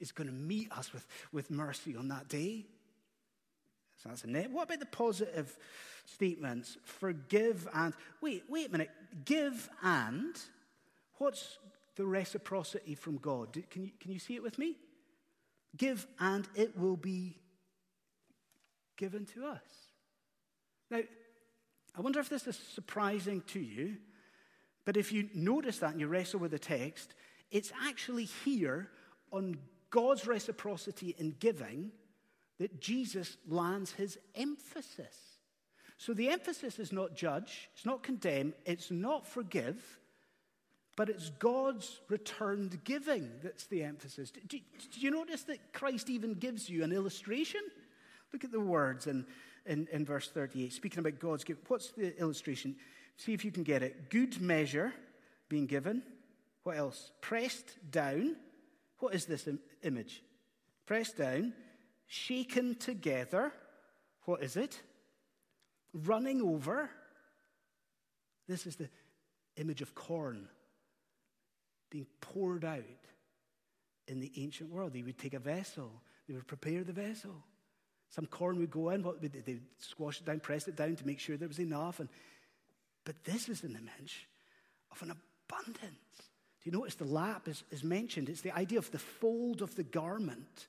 is 0.00 0.12
going 0.12 0.28
to 0.28 0.34
meet 0.34 0.70
us 0.72 0.92
with, 0.92 1.06
with 1.32 1.50
mercy 1.50 1.96
on 1.96 2.08
that 2.08 2.28
day. 2.28 2.64
So 4.02 4.08
that's 4.08 4.24
a 4.24 4.28
net. 4.28 4.50
What 4.50 4.64
about 4.64 4.80
the 4.80 4.86
positive 4.86 5.54
statements? 6.06 6.78
Forgive 6.84 7.68
and. 7.74 7.94
Wait, 8.20 8.44
wait 8.48 8.68
a 8.68 8.72
minute. 8.72 8.90
Give 9.24 9.68
and. 9.82 10.34
What's 11.18 11.58
the 11.96 12.06
reciprocity 12.06 12.94
from 12.94 13.18
God. 13.18 13.62
Can 13.70 13.84
you, 13.84 13.90
can 14.00 14.12
you 14.12 14.18
see 14.18 14.34
it 14.34 14.42
with 14.42 14.58
me? 14.58 14.76
Give 15.76 16.06
and 16.18 16.48
it 16.54 16.76
will 16.76 16.96
be 16.96 17.38
given 18.96 19.26
to 19.26 19.46
us. 19.46 19.62
Now, 20.90 21.00
I 21.96 22.00
wonder 22.00 22.20
if 22.20 22.28
this 22.28 22.46
is 22.46 22.56
surprising 22.56 23.42
to 23.48 23.60
you, 23.60 23.96
but 24.84 24.96
if 24.96 25.12
you 25.12 25.28
notice 25.34 25.78
that 25.78 25.92
and 25.92 26.00
you 26.00 26.06
wrestle 26.06 26.40
with 26.40 26.50
the 26.50 26.58
text, 26.58 27.14
it's 27.50 27.72
actually 27.86 28.24
here 28.24 28.88
on 29.30 29.56
God's 29.90 30.26
reciprocity 30.26 31.14
in 31.18 31.36
giving 31.38 31.92
that 32.58 32.80
Jesus 32.80 33.36
lands 33.46 33.92
his 33.92 34.18
emphasis. 34.34 35.16
So 35.98 36.14
the 36.14 36.30
emphasis 36.30 36.78
is 36.78 36.92
not 36.92 37.14
judge, 37.14 37.68
it's 37.74 37.86
not 37.86 38.02
condemn, 38.02 38.54
it's 38.64 38.90
not 38.90 39.26
forgive, 39.26 39.82
but 40.96 41.08
it's 41.08 41.30
God's 41.30 42.00
returned 42.08 42.84
giving 42.84 43.30
that's 43.42 43.66
the 43.66 43.82
emphasis. 43.82 44.30
Do, 44.30 44.40
do, 44.58 45.00
you 45.00 45.10
notice 45.10 45.42
that 45.44 45.72
Christ 45.72 46.10
even 46.10 46.34
gives 46.34 46.68
you 46.68 46.84
an 46.84 46.92
illustration? 46.92 47.62
Look 48.32 48.44
at 48.44 48.52
the 48.52 48.60
words 48.60 49.06
in, 49.06 49.26
in, 49.64 49.88
in 49.90 50.04
verse 50.04 50.28
38, 50.30 50.72
speaking 50.72 50.98
about 50.98 51.18
God's 51.18 51.44
gift. 51.44 51.68
What's 51.68 51.92
the 51.92 52.18
illustration? 52.20 52.76
See 53.16 53.32
if 53.32 53.44
you 53.44 53.50
can 53.50 53.62
get 53.62 53.82
it. 53.82 54.10
Good 54.10 54.40
measure 54.40 54.92
being 55.48 55.66
given. 55.66 56.02
What 56.62 56.76
else? 56.76 57.10
Pressed 57.20 57.78
down. 57.90 58.36
What 58.98 59.14
is 59.14 59.24
this 59.24 59.46
Im- 59.46 59.60
image? 59.82 60.22
Pressed 60.86 61.16
down, 61.16 61.54
shaken 62.06 62.74
together. 62.74 63.52
What 64.24 64.42
is 64.42 64.56
it? 64.56 64.80
Running 65.94 66.42
over. 66.42 66.90
This 68.46 68.66
is 68.66 68.76
the 68.76 68.90
image 69.56 69.80
of 69.80 69.94
corn 69.94 70.48
being 71.92 72.06
poured 72.22 72.64
out 72.64 72.82
in 74.08 74.18
the 74.18 74.32
ancient 74.38 74.70
world. 74.70 74.94
They 74.94 75.02
would 75.02 75.18
take 75.18 75.34
a 75.34 75.38
vessel, 75.38 75.92
they 76.26 76.34
would 76.34 76.48
prepare 76.48 76.82
the 76.82 76.92
vessel. 76.92 77.34
Some 78.08 78.26
corn 78.26 78.58
would 78.58 78.70
go 78.70 78.90
in, 78.90 79.02
what 79.02 79.22
they, 79.22 79.58
squash 79.78 80.20
it 80.20 80.26
down, 80.26 80.40
press 80.40 80.68
it 80.68 80.76
down 80.76 80.96
to 80.96 81.06
make 81.06 81.18
sure 81.18 81.38
there 81.38 81.48
was 81.48 81.58
enough. 81.58 81.98
And, 81.98 82.10
but 83.04 83.24
this 83.24 83.48
is 83.48 83.62
an 83.62 83.70
image 83.70 84.28
of 84.90 85.02
an 85.02 85.14
abundance. 85.48 85.96
Do 86.18 86.70
you 86.70 86.72
notice 86.72 86.94
the 86.94 87.04
lap 87.04 87.48
is, 87.48 87.64
is 87.70 87.82
mentioned? 87.82 88.28
It's 88.28 88.42
the 88.42 88.54
idea 88.54 88.78
of 88.78 88.90
the 88.90 88.98
fold 88.98 89.62
of 89.62 89.74
the 89.76 89.82
garment 89.82 90.66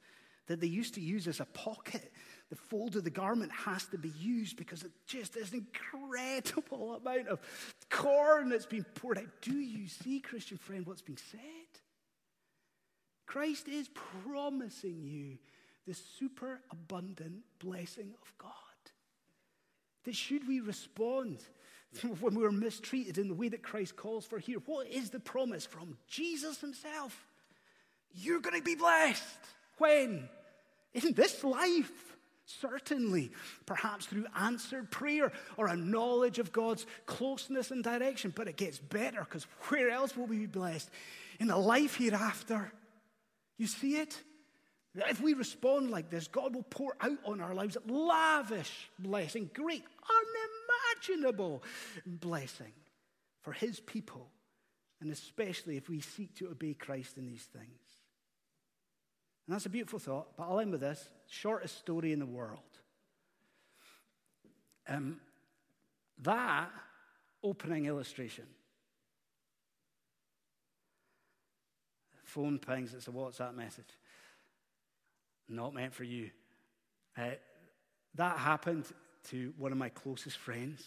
that 0.47 0.61
they 0.61 0.67
used 0.67 0.93
to 0.93 1.01
use 1.01 1.27
as 1.27 1.41
a 1.41 1.45
pocket. 1.45 2.13
The 2.53 2.59
fold 2.59 2.95
of 2.95 3.03
the 3.03 3.09
garment 3.09 3.51
has 3.51 3.83
to 3.87 3.97
be 3.97 4.11
used 4.19 4.57
because 4.57 4.83
it 4.83 4.91
just 5.07 5.35
is 5.35 5.51
an 5.53 5.65
incredible 5.65 6.93
amount 6.93 7.27
of 7.27 7.39
corn 7.89 8.49
that's 8.49 8.67
been 8.67 8.83
poured 8.83 9.17
out. 9.17 9.41
Do 9.41 9.55
you 9.55 9.87
see, 9.87 10.19
Christian 10.19 10.59
friend, 10.59 10.85
what's 10.85 11.01
being 11.01 11.17
said? 11.31 11.39
Christ 13.25 13.67
is 13.67 13.89
promising 14.23 15.01
you 15.01 15.39
the 15.87 15.95
super 15.95 16.59
abundant 16.71 17.37
blessing 17.57 18.13
of 18.21 18.31
God. 18.37 18.51
That 20.03 20.15
should 20.15 20.47
we 20.47 20.59
respond 20.59 21.39
when 22.19 22.35
we 22.35 22.45
are 22.45 22.51
mistreated 22.51 23.17
in 23.17 23.29
the 23.29 23.33
way 23.33 23.49
that 23.49 23.63
Christ 23.63 23.95
calls 23.95 24.27
for 24.27 24.37
here, 24.37 24.59
what 24.67 24.85
is 24.85 25.09
the 25.09 25.19
promise 25.19 25.65
from 25.65 25.97
Jesus 26.07 26.61
himself? 26.61 27.25
You're 28.13 28.41
going 28.41 28.59
to 28.59 28.63
be 28.63 28.75
blessed. 28.75 29.39
When? 29.79 30.29
In 30.93 31.13
this 31.13 31.43
life. 31.43 32.12
Certainly, 32.59 33.31
perhaps 33.65 34.05
through 34.05 34.25
answered 34.37 34.91
prayer 34.91 35.31
or 35.57 35.67
a 35.67 35.75
knowledge 35.75 36.39
of 36.39 36.51
God's 36.51 36.85
closeness 37.05 37.71
and 37.71 37.83
direction. 37.83 38.33
But 38.35 38.47
it 38.47 38.57
gets 38.57 38.79
better 38.79 39.19
because 39.19 39.45
where 39.69 39.89
else 39.89 40.15
will 40.15 40.25
we 40.25 40.39
be 40.39 40.45
blessed? 40.45 40.89
In 41.39 41.47
the 41.47 41.57
life 41.57 41.95
hereafter. 41.95 42.71
You 43.57 43.67
see 43.67 43.97
it? 43.97 44.21
If 44.95 45.21
we 45.21 45.33
respond 45.33 45.89
like 45.89 46.09
this, 46.09 46.27
God 46.27 46.53
will 46.53 46.63
pour 46.63 46.95
out 47.01 47.17
on 47.25 47.41
our 47.41 47.55
lives 47.55 47.77
a 47.77 47.91
lavish 47.91 48.89
blessing, 48.99 49.49
great, 49.53 49.83
unimaginable 51.09 51.63
blessing 52.05 52.73
for 53.41 53.53
His 53.53 53.79
people, 53.79 54.29
and 55.01 55.11
especially 55.11 55.77
if 55.77 55.89
we 55.89 55.99
seek 55.99 56.35
to 56.35 56.49
obey 56.49 56.75
Christ 56.75 57.17
in 57.17 57.25
these 57.25 57.43
things. 57.43 57.79
And 59.45 59.53
that's 59.53 59.65
a 59.65 59.69
beautiful 59.69 59.99
thought, 59.99 60.37
but 60.37 60.43
I'll 60.43 60.59
end 60.59 60.71
with 60.71 60.81
this 60.81 61.09
shortest 61.27 61.77
story 61.77 62.13
in 62.13 62.19
the 62.19 62.25
world. 62.25 62.59
Um, 64.87 65.19
that 66.21 66.69
opening 67.43 67.85
illustration. 67.85 68.45
Phone 72.23 72.57
pings, 72.57 72.93
it's 72.93 73.07
a 73.07 73.11
WhatsApp 73.11 73.55
message. 73.55 73.97
Not 75.49 75.73
meant 75.73 75.93
for 75.93 76.03
you. 76.03 76.31
Uh, 77.17 77.31
that 78.15 78.37
happened 78.37 78.85
to 79.29 79.53
one 79.57 79.71
of 79.71 79.77
my 79.77 79.89
closest 79.89 80.37
friends. 80.37 80.81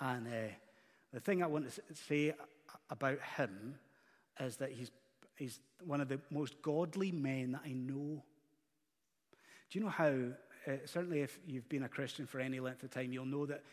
And 0.00 0.26
uh, 0.26 0.52
the 1.12 1.20
thing 1.20 1.42
I 1.42 1.46
want 1.46 1.70
to 1.70 1.94
say 1.94 2.34
about 2.90 3.18
him 3.36 3.76
is 4.40 4.56
that 4.56 4.72
he's, 4.72 4.90
he's 5.42 5.58
one 5.84 6.00
of 6.00 6.08
the 6.08 6.20
most 6.30 6.62
godly 6.62 7.10
men 7.10 7.52
that 7.52 7.62
I 7.64 7.72
know. 7.72 8.22
Do 9.70 9.78
you 9.78 9.84
know 9.84 9.90
how, 9.90 10.14
uh, 10.66 10.76
certainly 10.86 11.20
if 11.20 11.38
you've 11.46 11.68
been 11.68 11.82
a 11.82 11.88
Christian 11.88 12.26
for 12.26 12.38
any 12.38 12.60
length 12.60 12.82
of 12.82 12.90
time, 12.90 13.12
you'll 13.12 13.26
know 13.26 13.46
that, 13.46 13.64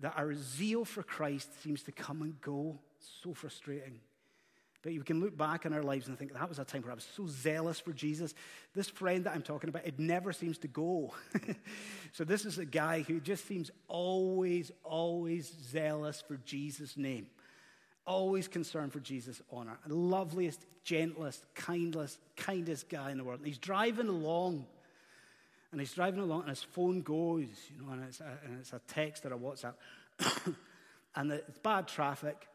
that 0.00 0.14
our 0.16 0.34
zeal 0.34 0.84
for 0.84 1.02
Christ 1.02 1.62
seems 1.62 1.82
to 1.84 1.92
come 1.92 2.22
and 2.22 2.40
go. 2.40 2.80
so 3.22 3.34
frustrating. 3.34 4.00
But 4.82 4.94
you 4.94 5.04
can 5.04 5.20
look 5.20 5.36
back 5.36 5.64
in 5.64 5.72
our 5.72 5.82
lives 5.82 6.08
and 6.08 6.18
think 6.18 6.32
that 6.32 6.48
was 6.48 6.58
a 6.58 6.64
time 6.64 6.82
where 6.82 6.90
I 6.90 6.96
was 6.96 7.06
so 7.16 7.28
zealous 7.28 7.78
for 7.78 7.92
Jesus. 7.92 8.34
This 8.74 8.88
friend 8.88 9.24
that 9.26 9.34
I'm 9.34 9.42
talking 9.42 9.68
about, 9.68 9.86
it 9.86 10.00
never 10.00 10.32
seems 10.32 10.58
to 10.58 10.68
go. 10.68 11.14
so 12.12 12.24
this 12.24 12.44
is 12.44 12.58
a 12.58 12.64
guy 12.64 13.02
who 13.02 13.20
just 13.20 13.46
seems 13.46 13.70
always, 13.86 14.72
always 14.82 15.54
zealous 15.70 16.20
for 16.26 16.36
Jesus' 16.38 16.96
name. 16.96 17.28
Always 18.06 18.48
concerned 18.48 18.92
for 18.92 19.00
Jesus' 19.00 19.40
honor. 19.50 19.78
Loveliest, 19.86 20.64
gentlest, 20.84 21.44
kindest, 21.54 22.18
kindest 22.36 22.88
guy 22.88 23.10
in 23.10 23.18
the 23.18 23.24
world. 23.24 23.40
And 23.40 23.46
he's 23.46 23.58
driving 23.58 24.08
along. 24.08 24.66
And 25.70 25.80
he's 25.80 25.94
driving 25.94 26.20
along, 26.20 26.40
and 26.42 26.50
his 26.50 26.62
phone 26.62 27.00
goes, 27.00 27.46
you 27.74 27.82
know, 27.82 27.92
and 27.92 28.04
it's 28.04 28.20
a, 28.20 28.38
and 28.44 28.58
it's 28.60 28.74
a 28.74 28.80
text 28.88 29.24
or 29.24 29.32
a 29.32 29.38
WhatsApp. 29.38 29.74
and 31.16 31.32
it's 31.32 31.58
bad 31.60 31.88
traffic. 31.88 32.46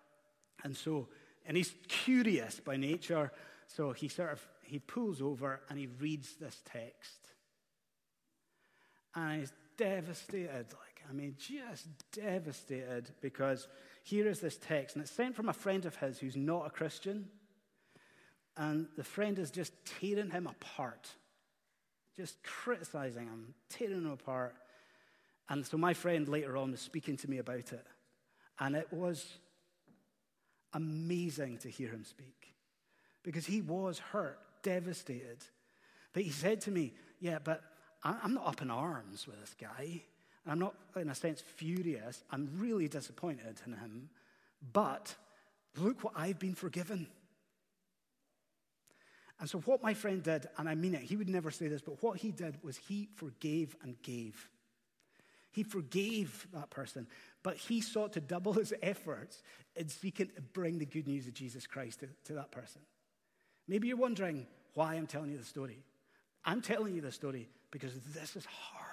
And 0.63 0.77
so 0.77 1.07
and 1.47 1.55
he's 1.55 1.73
curious 1.87 2.59
by 2.59 2.75
nature, 2.75 3.31
so 3.67 3.93
he 3.93 4.09
sort 4.09 4.33
of 4.33 4.45
he 4.63 4.79
pulls 4.79 5.21
over 5.21 5.61
and 5.69 5.79
he 5.79 5.87
reads 5.99 6.35
this 6.35 6.61
text. 6.65 7.29
And 9.15 9.39
he's 9.39 9.53
devastated, 9.77 10.65
like, 10.73 11.03
I 11.09 11.13
mean, 11.13 11.35
just 11.39 11.87
devastated 12.11 13.09
because 13.21 13.67
here 14.07 14.29
is 14.29 14.39
this 14.39 14.55
text, 14.55 14.95
and 14.95 15.03
it's 15.03 15.11
sent 15.11 15.35
from 15.35 15.49
a 15.49 15.53
friend 15.53 15.85
of 15.85 15.97
his 15.97 16.17
who's 16.17 16.37
not 16.37 16.65
a 16.65 16.69
Christian. 16.69 17.27
And 18.55 18.87
the 18.95 19.03
friend 19.03 19.37
is 19.37 19.51
just 19.51 19.73
tearing 19.99 20.29
him 20.29 20.47
apart, 20.47 21.09
just 22.15 22.41
criticizing 22.41 23.25
him, 23.25 23.53
tearing 23.67 24.05
him 24.05 24.11
apart. 24.11 24.55
And 25.49 25.65
so 25.65 25.77
my 25.77 25.93
friend 25.93 26.25
later 26.25 26.55
on 26.55 26.71
was 26.71 26.79
speaking 26.79 27.17
to 27.17 27.29
me 27.29 27.39
about 27.39 27.73
it. 27.73 27.85
And 28.57 28.77
it 28.77 28.87
was 28.93 29.39
amazing 30.71 31.57
to 31.59 31.69
hear 31.69 31.89
him 31.89 32.05
speak 32.05 32.55
because 33.23 33.45
he 33.45 33.61
was 33.61 33.99
hurt, 33.99 34.39
devastated. 34.63 35.43
But 36.13 36.23
he 36.23 36.29
said 36.29 36.61
to 36.61 36.71
me, 36.71 36.93
Yeah, 37.19 37.39
but 37.43 37.61
I'm 38.05 38.35
not 38.35 38.47
up 38.47 38.61
in 38.61 38.71
arms 38.71 39.27
with 39.27 39.37
this 39.41 39.53
guy. 39.59 40.03
I'm 40.49 40.59
not, 40.59 40.75
in 40.95 41.09
a 41.09 41.15
sense, 41.15 41.41
furious. 41.41 42.23
I'm 42.31 42.49
really 42.57 42.87
disappointed 42.87 43.59
in 43.65 43.73
him. 43.73 44.09
But 44.73 45.15
look 45.77 46.03
what 46.03 46.13
I've 46.15 46.39
been 46.39 46.55
forgiven. 46.55 47.07
And 49.39 49.49
so, 49.49 49.59
what 49.59 49.83
my 49.83 49.93
friend 49.93 50.23
did, 50.23 50.47
and 50.57 50.67
I 50.67 50.75
mean 50.75 50.95
it, 50.95 51.01
he 51.01 51.15
would 51.15 51.29
never 51.29 51.51
say 51.51 51.67
this, 51.67 51.81
but 51.81 52.01
what 52.01 52.17
he 52.17 52.31
did 52.31 52.57
was 52.63 52.77
he 52.77 53.07
forgave 53.15 53.75
and 53.83 54.01
gave. 54.01 54.49
He 55.51 55.63
forgave 55.63 56.47
that 56.53 56.69
person, 56.69 57.07
but 57.43 57.55
he 57.57 57.81
sought 57.81 58.13
to 58.13 58.21
double 58.21 58.53
his 58.53 58.73
efforts 58.81 59.43
in 59.75 59.89
seeking 59.89 60.27
to 60.35 60.41
bring 60.41 60.79
the 60.79 60.85
good 60.85 61.07
news 61.07 61.27
of 61.27 61.33
Jesus 61.33 61.67
Christ 61.67 61.99
to, 61.99 62.07
to 62.25 62.33
that 62.33 62.51
person. 62.51 62.81
Maybe 63.67 63.87
you're 63.87 63.97
wondering 63.97 64.47
why 64.73 64.95
I'm 64.95 65.07
telling 65.07 65.31
you 65.31 65.37
the 65.37 65.45
story. 65.45 65.83
I'm 66.45 66.61
telling 66.61 66.95
you 66.95 67.01
the 67.01 67.11
story 67.11 67.49
because 67.71 67.93
this 68.13 68.35
is 68.35 68.45
hard. 68.45 68.86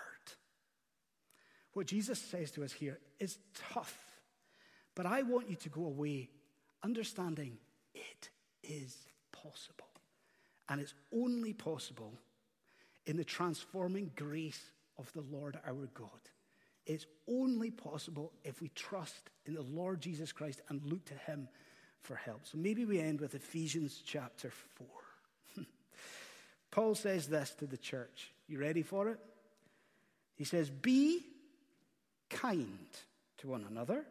What 1.74 1.86
Jesus 1.86 2.18
says 2.18 2.50
to 2.52 2.64
us 2.64 2.72
here 2.72 2.98
is 3.20 3.38
tough, 3.72 3.96
but 4.94 5.06
I 5.06 5.22
want 5.22 5.50
you 5.50 5.56
to 5.56 5.68
go 5.68 5.84
away 5.84 6.30
understanding 6.82 7.58
it 7.94 8.30
is 8.62 8.96
possible. 9.32 9.88
And 10.68 10.80
it's 10.80 10.94
only 11.12 11.52
possible 11.52 12.14
in 13.06 13.16
the 13.16 13.24
transforming 13.24 14.10
grace 14.16 14.70
of 14.98 15.12
the 15.12 15.22
Lord 15.22 15.58
our 15.66 15.88
God. 15.94 16.08
It's 16.86 17.06
only 17.28 17.70
possible 17.70 18.32
if 18.44 18.60
we 18.60 18.68
trust 18.68 19.30
in 19.46 19.54
the 19.54 19.62
Lord 19.62 20.00
Jesus 20.00 20.32
Christ 20.32 20.62
and 20.68 20.84
look 20.84 21.04
to 21.06 21.14
Him 21.14 21.48
for 22.00 22.14
help. 22.14 22.46
So 22.46 22.58
maybe 22.58 22.84
we 22.84 23.00
end 23.00 23.20
with 23.20 23.34
Ephesians 23.34 24.02
chapter 24.04 24.50
4. 24.50 24.86
Paul 26.70 26.94
says 26.94 27.26
this 27.26 27.50
to 27.58 27.66
the 27.66 27.78
church. 27.78 28.32
You 28.46 28.60
ready 28.60 28.82
for 28.82 29.08
it? 29.08 29.18
He 30.36 30.44
says, 30.44 30.68
Be 30.68 31.24
kind 32.30 32.88
to 33.38 33.48
one 33.48 33.64
another, 33.68 34.04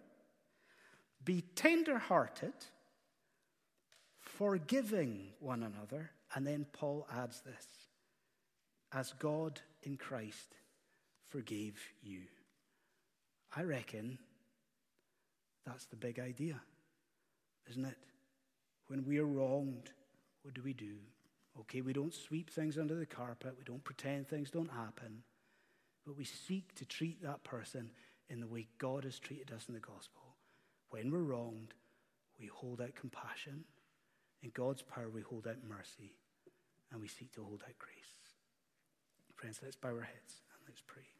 be 1.23 1.43
tender 1.55 1.97
hearted, 1.97 2.53
forgiving 4.19 5.29
one 5.39 5.63
another. 5.63 6.11
And 6.35 6.45
then 6.45 6.65
Paul 6.73 7.07
adds 7.13 7.41
this 7.41 7.65
as 8.91 9.13
God 9.19 9.61
in 9.83 9.97
Christ 9.97 10.55
forgave 11.29 11.79
you. 12.01 12.21
I 13.55 13.63
reckon 13.63 14.17
that's 15.65 15.85
the 15.85 15.95
big 15.95 16.19
idea, 16.19 16.59
isn't 17.69 17.85
it? 17.85 17.97
When 18.87 19.05
we 19.05 19.19
are 19.19 19.25
wronged, 19.25 19.91
what 20.41 20.53
do 20.53 20.61
we 20.61 20.73
do? 20.73 20.95
Okay, 21.61 21.81
we 21.81 21.93
don't 21.93 22.13
sweep 22.13 22.49
things 22.49 22.77
under 22.77 22.95
the 22.95 23.05
carpet, 23.05 23.55
we 23.57 23.63
don't 23.63 23.83
pretend 23.83 24.27
things 24.27 24.49
don't 24.49 24.71
happen, 24.71 25.23
but 26.05 26.17
we 26.17 26.25
seek 26.25 26.73
to 26.75 26.85
treat 26.85 27.21
that 27.23 27.43
person 27.43 27.89
in 28.29 28.39
the 28.39 28.47
way 28.47 28.67
God 28.77 29.03
has 29.03 29.19
treated 29.19 29.51
us 29.51 29.65
in 29.67 29.73
the 29.73 29.79
gospel. 29.79 30.35
When 30.89 31.11
we're 31.11 31.19
wronged, 31.19 31.73
we 32.39 32.47
hold 32.47 32.81
out 32.81 32.95
compassion. 32.95 33.63
In 34.41 34.51
God's 34.53 34.81
power, 34.81 35.09
we 35.09 35.21
hold 35.21 35.47
out 35.47 35.63
mercy, 35.67 36.15
and 36.91 36.99
we 36.99 37.07
seek 37.07 37.31
to 37.33 37.43
hold 37.43 37.63
out 37.63 37.77
grace. 37.79 37.93
Friends, 39.35 39.59
let's 39.63 39.75
bow 39.75 39.89
our 39.89 40.01
heads 40.01 40.41
and 40.53 40.61
let's 40.67 40.81
pray. 40.85 41.12